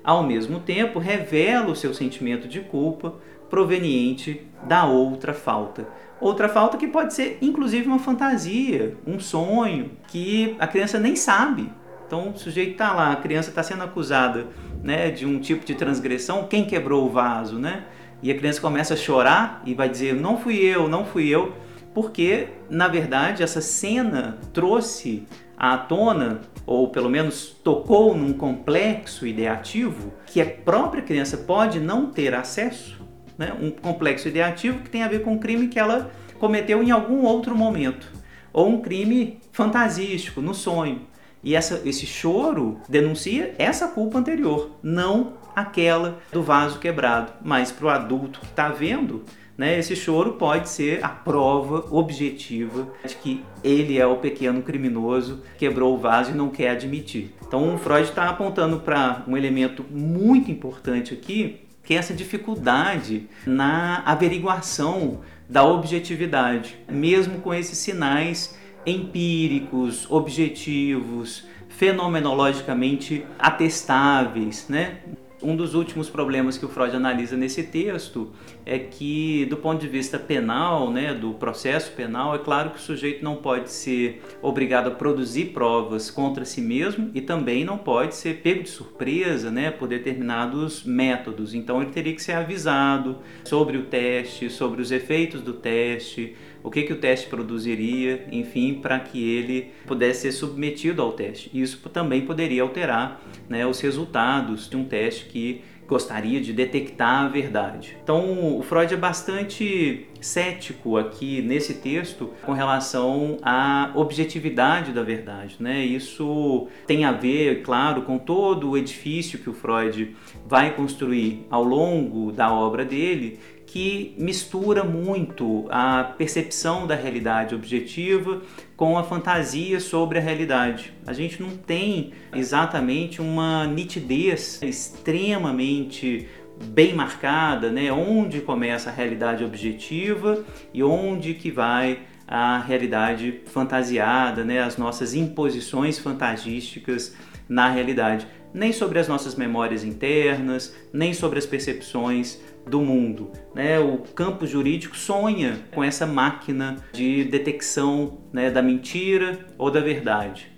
Ao 0.04 0.22
mesmo 0.22 0.60
tempo, 0.60 1.00
revela 1.00 1.72
o 1.72 1.76
seu 1.76 1.92
sentimento 1.92 2.48
de 2.48 2.60
culpa 2.60 3.16
proveniente 3.50 4.48
da 4.64 4.86
outra 4.86 5.34
falta. 5.34 5.88
Outra 6.20 6.50
falta 6.50 6.78
que 6.78 6.88
pode 6.88 7.14
ser 7.14 7.38
inclusive 7.42 7.88
uma 7.88 8.00
fantasia, 8.00 8.98
um 9.08 9.20
sonho, 9.20 9.92
que 10.08 10.56
a 10.60 10.68
criança 10.68 11.00
nem 11.00 11.16
sabe. 11.16 11.72
Então 12.06 12.32
o 12.32 12.38
sujeito 12.38 12.72
está 12.72 12.92
lá, 12.92 13.12
a 13.12 13.16
criança 13.16 13.50
está 13.50 13.64
sendo 13.64 13.84
acusada 13.84 14.48
né, 14.84 15.12
de 15.12 15.26
um 15.26 15.40
tipo 15.40 15.66
de 15.66 15.76
transgressão, 15.76 16.48
quem 16.48 16.66
quebrou 16.66 17.06
o 17.06 17.10
vaso, 17.10 17.58
né? 17.58 17.86
E 18.22 18.32
a 18.32 18.36
criança 18.36 18.60
começa 18.60 18.96
a 18.96 18.98
chorar 18.98 19.62
e 19.66 19.74
vai 19.74 19.88
dizer, 19.88 20.14
não 20.14 20.38
fui 20.38 20.58
eu, 20.58 20.90
não 20.90 21.06
fui 21.06 21.30
eu, 21.30 21.54
porque 21.94 22.50
na 22.70 22.88
verdade 22.88 23.44
essa 23.44 23.62
cena 23.62 24.38
trouxe 24.52 25.26
à 25.58 25.78
tona, 25.78 26.42
ou 26.66 26.90
pelo 26.90 27.10
menos 27.10 27.48
tocou 27.64 28.18
num 28.18 28.34
complexo 28.34 29.26
ideativo 29.26 30.12
que 30.26 30.42
a 30.42 30.46
própria 30.46 31.02
criança 31.02 31.38
pode 31.38 31.80
não 31.80 32.08
ter 32.08 32.34
acesso 32.34 32.99
né, 33.40 33.56
um 33.58 33.72
complexo 33.72 34.28
ideativo 34.28 34.82
que 34.82 34.90
tem 34.90 35.02
a 35.02 35.08
ver 35.08 35.24
com 35.24 35.32
um 35.32 35.40
crime 35.40 35.70
que 35.70 35.80
ela 35.80 36.12
cometeu 36.38 36.84
em 36.84 36.92
algum 36.92 37.24
outro 37.24 37.56
momento, 37.56 38.12
ou 38.52 38.68
um 38.68 38.82
crime 38.82 39.40
fantasístico, 39.54 40.42
no 40.42 40.54
sonho. 40.54 41.08
E 41.42 41.56
essa, 41.56 41.82
esse 41.86 42.06
choro 42.06 42.82
denuncia 42.90 43.56
essa 43.58 43.88
culpa 43.88 44.20
anterior, 44.20 44.72
não 44.84 45.34
aquela 45.56 46.20
do 46.34 46.44
vaso 46.44 46.80
quebrado. 46.80 47.32
Mas 47.42 47.72
para 47.72 47.86
o 47.86 47.90
adulto 47.90 48.42
que 48.42 48.46
está 48.46 48.68
vendo, 48.68 49.24
né, 49.58 49.80
esse 49.80 49.96
choro 49.96 50.34
pode 50.34 50.68
ser 50.68 51.04
a 51.04 51.08
prova 51.08 51.86
objetiva 51.92 52.90
de 53.06 53.16
que 53.16 53.44
ele 53.64 53.98
é 53.98 54.06
o 54.06 54.18
pequeno 54.18 54.62
criminoso, 54.62 55.42
quebrou 55.58 55.96
o 55.96 55.98
vaso 55.98 56.32
e 56.32 56.36
não 56.36 56.50
quer 56.50 56.72
admitir. 56.72 57.34
Então, 57.48 57.74
o 57.74 57.78
Freud 57.78 58.10
está 58.10 58.30
apontando 58.30 58.82
para 58.82 59.24
um 59.26 59.38
elemento 59.38 59.86
muito 59.90 60.52
importante 60.52 61.14
aqui, 61.14 61.69
que 61.90 61.96
é 61.96 61.98
essa 61.98 62.14
dificuldade 62.14 63.28
na 63.48 64.04
averiguação 64.06 65.22
da 65.50 65.64
objetividade, 65.64 66.78
mesmo 66.88 67.40
com 67.40 67.52
esses 67.52 67.80
sinais 67.80 68.56
empíricos, 68.86 70.06
objetivos, 70.08 71.48
fenomenologicamente 71.68 73.26
atestáveis, 73.40 74.68
né? 74.70 75.00
Um 75.42 75.56
dos 75.56 75.74
últimos 75.74 76.12
problemas 76.12 76.60
que 76.60 76.66
o 76.66 76.70
Freud 76.70 76.96
analisa 76.96 77.36
nesse 77.36 77.64
texto 77.64 78.34
é 78.70 78.78
que, 78.78 79.46
do 79.46 79.58
ponto 79.58 79.82
de 79.82 79.88
vista 79.88 80.20
penal, 80.20 80.92
né, 80.92 81.12
do 81.12 81.34
processo 81.34 81.92
penal, 81.94 82.36
é 82.36 82.38
claro 82.38 82.70
que 82.70 82.78
o 82.78 82.80
sujeito 82.80 83.24
não 83.24 83.38
pode 83.38 83.72
ser 83.72 84.22
obrigado 84.44 84.90
a 84.90 84.92
produzir 84.92 85.46
provas 85.46 86.12
contra 86.12 86.46
si 86.46 86.62
mesmo 86.62 87.10
e 87.16 87.20
também 87.20 87.66
não 87.66 87.80
pode 87.80 88.14
ser 88.14 88.42
pego 88.44 88.62
de 88.62 88.70
surpresa 88.70 89.50
né, 89.50 89.72
por 89.72 89.88
determinados 89.88 90.84
métodos. 90.84 91.56
Então, 91.56 91.82
ele 91.82 91.90
teria 91.90 92.14
que 92.14 92.22
ser 92.22 92.34
avisado 92.34 93.18
sobre 93.44 93.76
o 93.76 93.86
teste, 93.86 94.52
sobre 94.52 94.84
os 94.84 94.92
efeitos 94.92 95.42
do 95.42 95.54
teste, 95.54 96.36
o 96.62 96.70
que, 96.70 96.84
que 96.84 96.94
o 96.94 96.98
teste 96.98 97.28
produziria, 97.28 98.28
enfim, 98.32 98.76
para 98.76 99.00
que 99.00 99.20
ele 99.20 99.72
pudesse 99.88 100.22
ser 100.22 100.32
submetido 100.32 101.02
ao 101.02 101.14
teste. 101.14 101.50
Isso 101.54 101.80
também 101.90 102.22
poderia 102.22 102.62
alterar 102.62 103.20
né, 103.48 103.66
os 103.66 103.80
resultados 103.80 104.70
de 104.70 104.78
um 104.78 104.84
teste 104.84 105.26
que 105.26 105.64
gostaria 105.90 106.40
de 106.40 106.54
detectar 106.54 107.26
a 107.26 107.28
verdade. 107.28 107.98
Então, 108.04 108.58
o 108.58 108.62
Freud 108.62 108.94
é 108.94 108.98
bastante 108.98 110.08
cético 110.22 110.98
aqui 110.98 111.42
nesse 111.42 111.76
texto 111.76 112.32
com 112.46 112.54
relação 112.54 113.38
à 113.42 113.92
objetividade 113.96 114.92
da 114.92 115.02
verdade, 115.02 115.56
né? 115.60 115.84
Isso 115.84 116.68
tem 116.86 117.06
a 117.06 117.12
ver, 117.12 117.64
claro, 117.64 118.04
com 118.04 118.20
todo 118.20 118.70
o 118.70 118.78
edifício 118.78 119.40
que 119.40 119.50
o 119.50 119.54
Freud 119.54 120.16
vai 120.46 120.76
construir 120.76 121.46
ao 121.50 121.64
longo 121.64 122.32
da 122.32 122.54
obra 122.54 122.86
dele, 122.86 123.40
que 123.66 124.16
mistura 124.18 124.84
muito 124.84 125.66
a 125.70 126.04
percepção 126.04 126.86
da 126.86 126.96
realidade 126.96 127.56
objetiva 127.56 128.42
com 128.80 128.98
a 128.98 129.04
fantasia 129.04 129.78
sobre 129.78 130.20
a 130.20 130.22
realidade. 130.22 130.94
A 131.06 131.12
gente 131.12 131.42
não 131.42 131.50
tem 131.50 132.14
exatamente 132.34 133.20
uma 133.20 133.68
nitidez 133.68 134.58
extremamente 134.64 136.30
bem 136.68 136.94
marcada, 136.94 137.70
né? 137.70 137.92
Onde 137.92 138.40
começa 138.40 138.90
a 138.90 138.94
realidade 138.94 139.44
objetiva 139.44 140.46
e 140.74 140.82
onde 140.82 141.34
que 141.34 141.52
vai 141.52 142.04
a 142.26 142.58
realidade 142.60 143.42
fantasiada, 143.48 144.46
né? 144.46 144.62
As 144.62 144.78
nossas 144.78 145.14
imposições 145.14 146.00
fantásticas 146.00 147.14
na 147.50 147.70
realidade. 147.70 148.26
Nem 148.54 148.72
sobre 148.72 148.98
as 148.98 149.10
nossas 149.10 149.36
memórias 149.36 149.84
internas, 149.84 150.74
nem 150.94 151.14
sobre 151.14 151.38
as 151.38 151.46
percepções 151.46 152.40
do 152.70 152.82
mundo. 152.82 153.32
Né? 153.54 153.80
O 153.80 153.98
campo 153.98 154.46
jurídico 154.46 154.96
sonha 154.96 155.60
com 155.74 155.84
essa 155.84 156.06
máquina 156.06 156.78
de 156.94 157.24
detecção 157.26 158.20
né, 158.32 158.50
da 158.50 158.62
mentira 158.62 159.48
ou 159.58 159.72
da 159.72 159.80
verdade. 159.80 160.52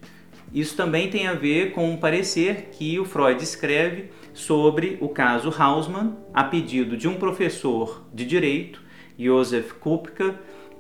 Isso 0.54 0.76
também 0.76 1.10
tem 1.10 1.28
a 1.28 1.34
ver 1.34 1.72
com 1.72 1.90
um 1.90 1.98
parecer 1.98 2.70
que 2.74 3.00
o 3.00 3.06
Freud 3.06 3.42
escreve 3.42 4.10
sobre 4.34 4.98
o 5.00 5.08
caso 5.08 5.54
Hausmann, 5.58 6.18
a 6.34 6.44
pedido 6.44 6.98
de 6.98 7.08
um 7.08 7.16
professor 7.16 8.06
de 8.14 8.26
direito, 8.26 8.82
Josef 9.18 9.74
Kupka, 9.76 10.36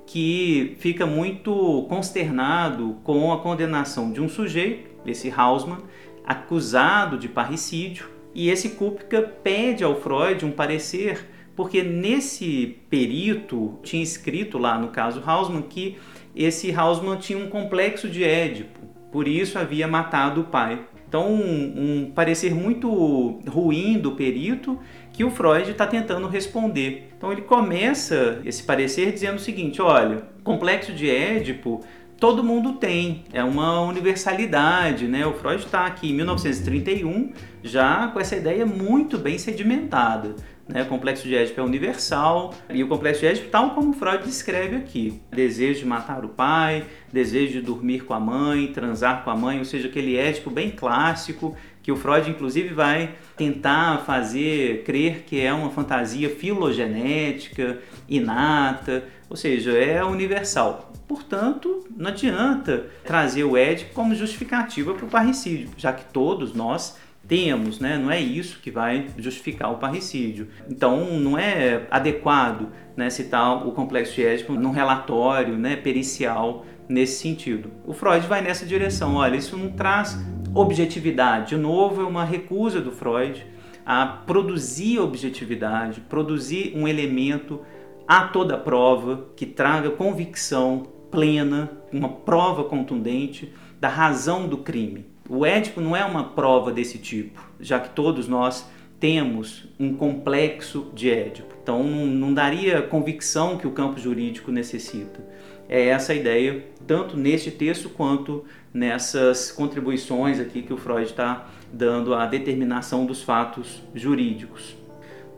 que 0.06 0.76
fica 0.80 1.06
muito 1.06 1.86
consternado 1.88 2.98
com 3.04 3.32
a 3.32 3.39
condenação 3.39 4.12
de 4.12 4.20
um 4.20 4.28
sujeito, 4.28 4.89
esse 5.06 5.32
Hausmann, 5.32 5.80
acusado 6.26 7.17
de 7.17 7.30
parricídio, 7.30 8.10
e 8.34 8.50
esse 8.50 8.70
Kupka 8.70 9.22
pede 9.22 9.84
ao 9.84 10.00
Freud 10.00 10.46
um 10.46 10.52
parecer, 10.52 11.28
porque 11.56 11.84
nesse 11.84 12.78
perito 12.89 13.80
tinha 13.84 14.02
escrito 14.02 14.58
lá 14.58 14.78
no 14.78 14.89
caso 14.89 15.22
Hausmann 15.26 15.63
que 15.63 15.98
esse 16.36 16.72
Hausmann 16.72 17.17
tinha 17.17 17.38
um 17.38 17.50
complexo 17.50 18.08
de 18.08 18.24
Édipo, 18.24 18.80
por 19.12 19.28
isso 19.28 19.60
havia 19.60 19.88
matado 19.88 20.41
o 20.41 20.46
pai. 20.46 20.80
Então, 21.12 21.30
um, 21.30 22.06
um 22.06 22.12
parecer 22.15 22.56
muito 22.56 23.41
ruim 23.46 24.00
do 24.00 24.13
perito 24.13 24.80
que 25.12 25.26
o 25.26 25.30
Freud 25.30 25.70
está 25.70 25.86
tentando 25.86 26.26
responder. 26.26 27.12
Então, 27.17 27.34
ele 27.34 27.41
começa 27.41 28.39
esse 28.46 28.63
parecer 28.63 29.12
dizendo 29.12 29.36
o 29.36 29.41
seguinte: 29.41 29.82
olha, 29.82 30.24
complexo 30.41 30.94
de 30.94 31.10
Édipo 31.10 31.82
todo 32.22 32.44
mundo 32.44 32.74
tem, 32.74 33.24
é 33.34 33.44
uma 33.44 33.82
universalidade, 33.82 35.08
né? 35.08 35.26
O 35.26 35.34
Freud 35.34 35.66
está 35.66 35.88
aqui 35.88 36.12
em 36.12 36.14
1931 36.14 37.34
já 37.64 38.10
com 38.10 38.20
essa 38.20 38.36
ideia 38.36 38.64
muito 38.64 39.18
bem 39.18 39.40
sedimentada. 39.40 40.36
Né? 40.68 40.84
O 40.84 40.86
complexo 40.86 41.28
de 41.28 41.36
Édipo 41.36 41.60
é 41.60 41.64
universal 41.64 42.54
e 42.70 42.84
o 42.84 42.88
complexo 42.88 43.22
de 43.22 43.26
Édipo, 43.26 43.50
tal 43.50 43.72
como 43.72 43.92
Freud 43.92 44.24
descreve 44.24 44.76
aqui: 44.76 45.20
desejo 45.32 45.80
de 45.80 45.86
matar 45.88 46.24
o 46.24 46.30
pai, 46.30 46.86
desejo 47.12 47.54
de 47.54 47.62
dormir 47.62 48.06
com 48.06 48.14
a 48.14 48.20
mãe, 48.20 48.68
transar 48.68 49.24
com 49.24 49.32
a 49.32 49.36
mãe, 49.36 49.58
ou 49.58 49.66
seja, 49.66 49.88
aquele 49.88 50.16
Édipo 50.16 50.52
bem 50.52 50.70
clássico 50.70 51.58
que 51.82 51.92
o 51.92 51.96
Freud 51.96 52.30
inclusive 52.30 52.72
vai 52.72 53.16
tentar 53.36 54.04
fazer 54.06 54.84
crer 54.84 55.24
que 55.26 55.42
é 55.42 55.52
uma 55.52 55.72
fantasia 55.72 56.30
filogenética, 56.30 57.80
inata, 58.08 59.04
ou 59.32 59.38
seja, 59.38 59.72
é 59.72 60.04
universal. 60.04 60.91
Portanto, 61.08 61.88
não 61.96 62.10
adianta 62.10 62.88
trazer 63.06 63.46
o 63.46 63.56
Édipo 63.56 63.94
como 63.94 64.13
justificativa 64.13 64.94
para 64.94 65.06
o 65.06 65.08
parricídio, 65.10 65.70
já 65.78 65.94
que 65.94 66.04
todos 66.12 66.54
nós 66.54 66.98
temos, 67.26 67.80
né? 67.80 67.98
Não 67.98 68.12
é 68.12 68.20
isso 68.20 68.60
que 68.60 68.70
vai 68.70 69.08
justificar 69.17 69.72
o 69.72 69.78
parricídio. 69.78 70.50
Então, 70.70 71.17
não 71.17 71.38
é 71.38 71.88
adequado 71.89 72.67
né, 72.94 73.10
citar 73.10 73.65
o 73.65 73.72
complexo 73.72 74.20
Édipo 74.20 74.52
num 74.52 74.72
relatório 74.72 75.58
né, 75.58 75.78
pericial 75.78 76.65
nesse 76.89 77.22
sentido. 77.22 77.72
O 77.86 77.94
Freud 77.94 78.28
vai 78.28 78.41
nessa 78.41 78.65
direção. 78.65 79.15
Olha, 79.15 79.38
isso 79.38 79.56
não 79.56 79.72
traz 79.72 80.20
objetividade. 80.54 81.56
De 81.56 81.58
novo, 81.58 82.02
é 82.02 82.06
uma 82.06 82.26
recusa 82.26 82.82
do 82.82 82.91
Freud 82.91 83.48
a 83.86 84.06
produzir 84.06 85.00
objetividade, 85.00 86.02
produzir 86.02 86.74
um 86.76 86.86
elemento 86.86 87.62
a 88.08 88.28
toda 88.28 88.58
prova 88.58 89.28
que 89.36 89.46
traga 89.46 89.90
convicção 89.90 90.88
plena, 91.10 91.72
uma 91.92 92.10
prova 92.10 92.64
contundente 92.64 93.52
da 93.80 93.90
razão 93.90 94.48
do 94.48 94.58
crime. 94.58 95.06
O 95.30 95.46
Édipo 95.46 95.80
não 95.80 95.96
é 95.96 96.04
uma 96.04 96.24
prova 96.24 96.72
desse 96.72 96.98
tipo, 96.98 97.42
já 97.60 97.80
que 97.80 97.90
todos 97.90 98.28
nós 98.28 98.70
temos 99.00 99.66
um 99.80 99.96
complexo 99.96 100.92
de 100.94 101.10
Édipo. 101.10 101.56
Então 101.62 101.84
não 101.84 102.34
daria 102.34 102.82
convicção 102.82 103.58
que 103.58 103.66
o 103.66 103.72
campo 103.72 104.00
jurídico 104.00 104.52
necessita. 104.52 105.24
É 105.68 105.88
essa 105.88 106.12
a 106.12 106.16
ideia, 106.16 106.66
tanto 106.86 107.16
neste 107.16 107.50
texto 107.50 107.90
quanto 107.90 108.44
nessas 108.74 109.52
contribuições 109.52 110.40
aqui 110.40 110.62
que 110.62 110.74
o 110.74 110.78
Freud 110.78 111.04
está 111.04 111.48
dando 111.72 112.14
à 112.14 112.26
determinação 112.26 113.06
dos 113.06 113.24
fatos 113.24 113.82
jurídicos. 113.96 114.76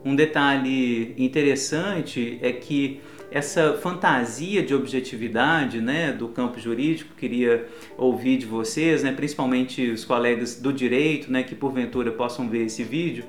Um 0.04 0.14
detalhe 0.14 1.14
interessante 1.16 2.38
é 2.42 2.52
que 2.52 3.00
essa 3.30 3.72
fantasia 3.72 4.62
de 4.62 4.74
objetividade 4.74 5.80
né, 5.80 6.12
do 6.12 6.28
campo 6.28 6.60
jurídico, 6.60 7.14
queria 7.16 7.66
ouvir 7.96 8.36
de 8.36 8.46
vocês, 8.46 9.02
né, 9.02 9.10
principalmente 9.10 9.90
os 9.90 10.04
colegas 10.04 10.60
do 10.60 10.72
direito 10.72 11.32
né, 11.32 11.42
que 11.42 11.54
porventura 11.54 12.12
possam 12.12 12.48
ver 12.48 12.66
esse 12.66 12.84
vídeo, 12.84 13.24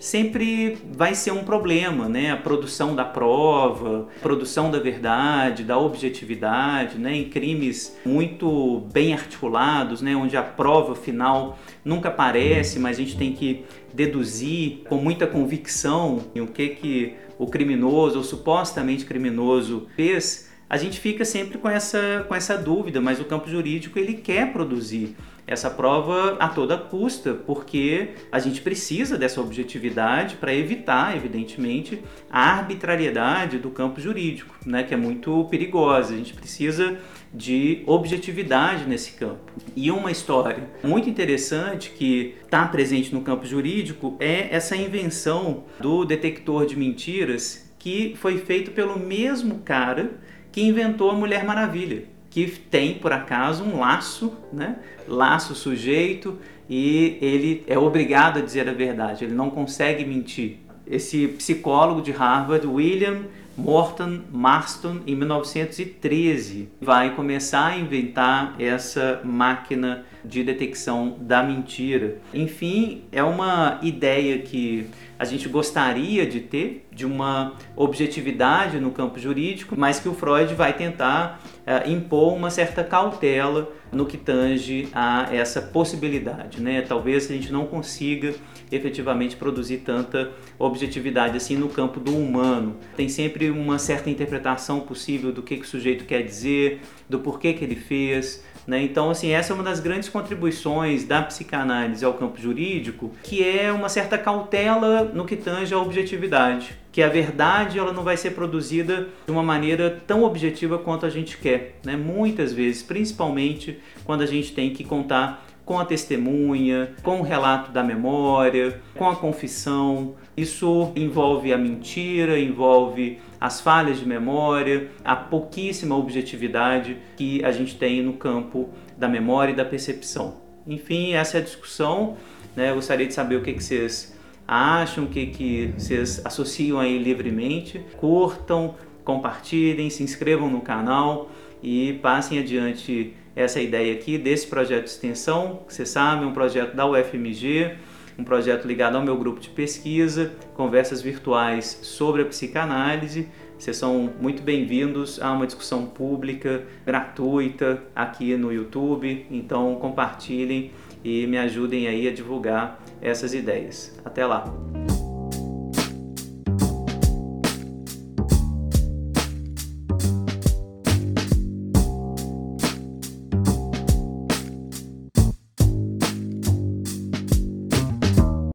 sempre 0.00 0.78
vai 0.90 1.14
ser 1.14 1.30
um 1.30 1.44
problema, 1.44 2.08
né? 2.08 2.32
A 2.32 2.36
produção 2.36 2.96
da 2.96 3.04
prova, 3.04 4.08
produção 4.22 4.70
da 4.70 4.78
verdade, 4.78 5.62
da 5.62 5.78
objetividade, 5.78 6.98
né? 6.98 7.14
Em 7.14 7.28
crimes 7.28 7.96
muito 8.04 8.88
bem 8.92 9.12
articulados, 9.12 10.00
né? 10.00 10.16
Onde 10.16 10.38
a 10.38 10.42
prova 10.42 10.96
final 10.96 11.58
nunca 11.84 12.08
aparece, 12.08 12.78
mas 12.78 12.96
a 12.96 13.02
gente 13.02 13.18
tem 13.18 13.32
que 13.32 13.64
deduzir 13.92 14.82
com 14.88 14.96
muita 14.96 15.26
convicção 15.26 16.24
o 16.36 16.46
que 16.46 16.68
que 16.70 17.14
o 17.38 17.46
criminoso 17.46 18.18
ou 18.18 18.24
supostamente 18.24 19.04
criminoso 19.04 19.86
fez 19.96 20.50
a 20.70 20.76
gente 20.76 21.00
fica 21.00 21.24
sempre 21.24 21.58
com 21.58 21.68
essa, 21.68 22.24
com 22.28 22.34
essa 22.34 22.56
dúvida, 22.56 23.00
mas 23.00 23.18
o 23.18 23.24
campo 23.24 23.50
jurídico 23.50 23.98
ele 23.98 24.14
quer 24.14 24.52
produzir 24.52 25.16
essa 25.50 25.68
prova 25.68 26.36
a 26.38 26.48
toda 26.48 26.78
custa, 26.78 27.34
porque 27.34 28.10
a 28.30 28.38
gente 28.38 28.60
precisa 28.60 29.18
dessa 29.18 29.40
objetividade 29.40 30.36
para 30.36 30.54
evitar, 30.54 31.16
evidentemente, 31.16 32.00
a 32.30 32.52
arbitrariedade 32.52 33.58
do 33.58 33.68
campo 33.68 34.00
jurídico, 34.00 34.54
né, 34.64 34.84
que 34.84 34.94
é 34.94 34.96
muito 34.96 35.44
perigosa. 35.50 36.14
A 36.14 36.16
gente 36.16 36.34
precisa 36.34 36.96
de 37.34 37.82
objetividade 37.84 38.86
nesse 38.86 39.12
campo. 39.12 39.52
E 39.74 39.90
uma 39.90 40.12
história 40.12 40.70
muito 40.84 41.10
interessante 41.10 41.90
que 41.90 42.36
está 42.44 42.64
presente 42.68 43.12
no 43.12 43.22
campo 43.22 43.44
jurídico 43.44 44.16
é 44.20 44.54
essa 44.54 44.76
invenção 44.76 45.64
do 45.80 46.04
detector 46.04 46.64
de 46.64 46.76
mentiras 46.76 47.68
que 47.76 48.14
foi 48.16 48.38
feito 48.38 48.70
pelo 48.70 48.96
mesmo 48.96 49.62
cara 49.64 50.12
que 50.52 50.62
inventou 50.62 51.10
a 51.10 51.14
Mulher 51.14 51.44
Maravilha, 51.44 52.04
que 52.30 52.46
tem 52.46 52.94
por 52.94 53.12
acaso 53.12 53.64
um 53.64 53.80
laço, 53.80 54.32
né? 54.52 54.76
Laço 55.08 55.54
sujeito 55.54 56.38
e 56.68 57.18
ele 57.20 57.64
é 57.66 57.76
obrigado 57.76 58.38
a 58.38 58.42
dizer 58.42 58.68
a 58.68 58.72
verdade, 58.72 59.24
ele 59.24 59.34
não 59.34 59.50
consegue 59.50 60.04
mentir. 60.04 60.58
Esse 60.86 61.28
psicólogo 61.28 62.00
de 62.00 62.12
Harvard, 62.12 62.66
William 62.66 63.22
Morton 63.60 64.20
Marston, 64.32 65.00
em 65.06 65.14
1913, 65.14 66.68
vai 66.80 67.14
começar 67.14 67.66
a 67.66 67.76
inventar 67.76 68.54
essa 68.58 69.20
máquina 69.22 70.04
de 70.24 70.42
detecção 70.42 71.16
da 71.20 71.42
mentira. 71.42 72.18
Enfim, 72.32 73.02
é 73.12 73.22
uma 73.22 73.78
ideia 73.82 74.38
que 74.38 74.86
a 75.18 75.24
gente 75.24 75.48
gostaria 75.48 76.26
de 76.26 76.40
ter, 76.40 76.86
de 76.90 77.04
uma 77.04 77.54
objetividade 77.76 78.80
no 78.80 78.90
campo 78.90 79.18
jurídico, 79.18 79.74
mas 79.76 80.00
que 80.00 80.08
o 80.08 80.14
Freud 80.14 80.54
vai 80.54 80.72
tentar 80.72 81.40
impor 81.86 82.34
uma 82.34 82.50
certa 82.50 82.82
cautela 82.82 83.72
no 83.92 84.06
que 84.06 84.16
tange 84.16 84.88
a 84.92 85.28
essa 85.34 85.60
possibilidade. 85.60 86.60
Né? 86.60 86.82
Talvez 86.82 87.30
a 87.30 87.34
gente 87.34 87.52
não 87.52 87.66
consiga 87.66 88.34
efetivamente 88.70 89.36
produzir 89.36 89.78
tanta 89.78 90.30
objetividade 90.58 91.36
assim 91.36 91.56
no 91.56 91.68
campo 91.68 91.98
do 91.98 92.16
humano. 92.16 92.76
Tem 92.96 93.08
sempre 93.08 93.50
uma 93.50 93.78
certa 93.78 94.08
interpretação 94.10 94.80
possível 94.80 95.32
do 95.32 95.42
que, 95.42 95.56
que 95.56 95.64
o 95.64 95.68
sujeito 95.68 96.04
quer 96.04 96.22
dizer, 96.22 96.80
do 97.08 97.18
porquê 97.18 97.52
que 97.52 97.64
ele 97.64 97.76
fez, 97.76 98.44
Né? 98.70 98.84
Então, 98.84 99.10
assim, 99.10 99.30
essa 99.32 99.52
é 99.52 99.54
uma 99.54 99.64
das 99.64 99.80
grandes 99.80 100.08
contribuições 100.08 101.02
da 101.02 101.20
psicanálise 101.22 102.04
ao 102.04 102.14
campo 102.14 102.40
jurídico, 102.40 103.10
que 103.20 103.42
é 103.42 103.72
uma 103.72 103.88
certa 103.88 104.16
cautela 104.16 105.02
no 105.02 105.24
que 105.24 105.34
tange 105.34 105.74
à 105.74 105.78
objetividade. 105.78 106.78
Que 106.92 107.02
a 107.02 107.08
verdade 107.08 107.80
ela 107.80 107.92
não 107.92 108.04
vai 108.04 108.16
ser 108.16 108.30
produzida 108.30 109.08
de 109.26 109.32
uma 109.32 109.42
maneira 109.42 110.00
tão 110.06 110.22
objetiva 110.22 110.78
quanto 110.78 111.04
a 111.04 111.10
gente 111.10 111.36
quer. 111.36 111.80
Né? 111.84 111.96
Muitas 111.96 112.52
vezes, 112.52 112.80
principalmente 112.80 113.80
quando 114.04 114.22
a 114.22 114.26
gente 114.26 114.52
tem 114.52 114.72
que 114.72 114.84
contar 114.84 115.44
com 115.70 115.78
a 115.78 115.84
testemunha, 115.84 116.96
com 117.00 117.20
o 117.20 117.22
relato 117.22 117.70
da 117.70 117.80
memória, 117.80 118.80
com 118.96 119.08
a 119.08 119.14
confissão. 119.14 120.16
Isso 120.36 120.90
envolve 120.96 121.52
a 121.52 121.56
mentira, 121.56 122.36
envolve 122.40 123.20
as 123.40 123.60
falhas 123.60 124.00
de 124.00 124.04
memória, 124.04 124.90
a 125.04 125.14
pouquíssima 125.14 125.96
objetividade 125.96 126.96
que 127.16 127.44
a 127.44 127.52
gente 127.52 127.76
tem 127.76 128.02
no 128.02 128.14
campo 128.14 128.70
da 128.98 129.06
memória 129.06 129.52
e 129.52 129.54
da 129.54 129.64
percepção. 129.64 130.38
Enfim, 130.66 131.12
essa 131.12 131.38
é 131.38 131.40
a 131.40 131.44
discussão. 131.44 132.16
Né? 132.56 132.70
Eu 132.70 132.74
gostaria 132.74 133.06
de 133.06 133.14
saber 133.14 133.36
o 133.36 133.42
que, 133.42 133.52
que 133.52 133.62
vocês 133.62 134.12
acham, 134.48 135.04
o 135.04 135.06
que, 135.06 135.26
que 135.26 135.72
vocês 135.78 136.20
associam 136.24 136.80
aí 136.80 136.98
livremente. 136.98 137.80
Curtam, 137.96 138.74
compartilhem, 139.04 139.88
se 139.88 140.02
inscrevam 140.02 140.50
no 140.50 140.62
canal 140.62 141.30
e 141.62 141.98
passem 142.02 142.38
adiante 142.38 143.14
essa 143.34 143.60
ideia 143.60 143.94
aqui 143.94 144.18
desse 144.18 144.46
projeto 144.46 144.84
de 144.84 144.90
extensão, 144.90 145.60
que 145.66 145.74
você 145.74 145.86
sabe, 145.86 146.24
é 146.24 146.26
um 146.26 146.32
projeto 146.32 146.74
da 146.74 146.86
UFMG, 146.86 147.76
um 148.18 148.24
projeto 148.24 148.66
ligado 148.66 148.96
ao 148.96 149.02
meu 149.02 149.16
grupo 149.16 149.40
de 149.40 149.48
pesquisa, 149.48 150.32
conversas 150.54 151.00
virtuais 151.00 151.80
sobre 151.82 152.22
a 152.22 152.24
psicanálise. 152.26 153.28
Vocês 153.58 153.76
são 153.76 154.12
muito 154.20 154.42
bem-vindos 154.42 155.20
a 155.20 155.32
uma 155.32 155.46
discussão 155.46 155.86
pública, 155.86 156.64
gratuita, 156.84 157.82
aqui 157.94 158.36
no 158.36 158.52
YouTube. 158.52 159.26
Então 159.30 159.74
compartilhem 159.76 160.70
e 161.04 161.26
me 161.26 161.38
ajudem 161.38 161.86
aí 161.86 162.08
a 162.08 162.12
divulgar 162.12 162.82
essas 163.00 163.34
ideias. 163.34 163.98
Até 164.04 164.26
lá! 164.26 164.44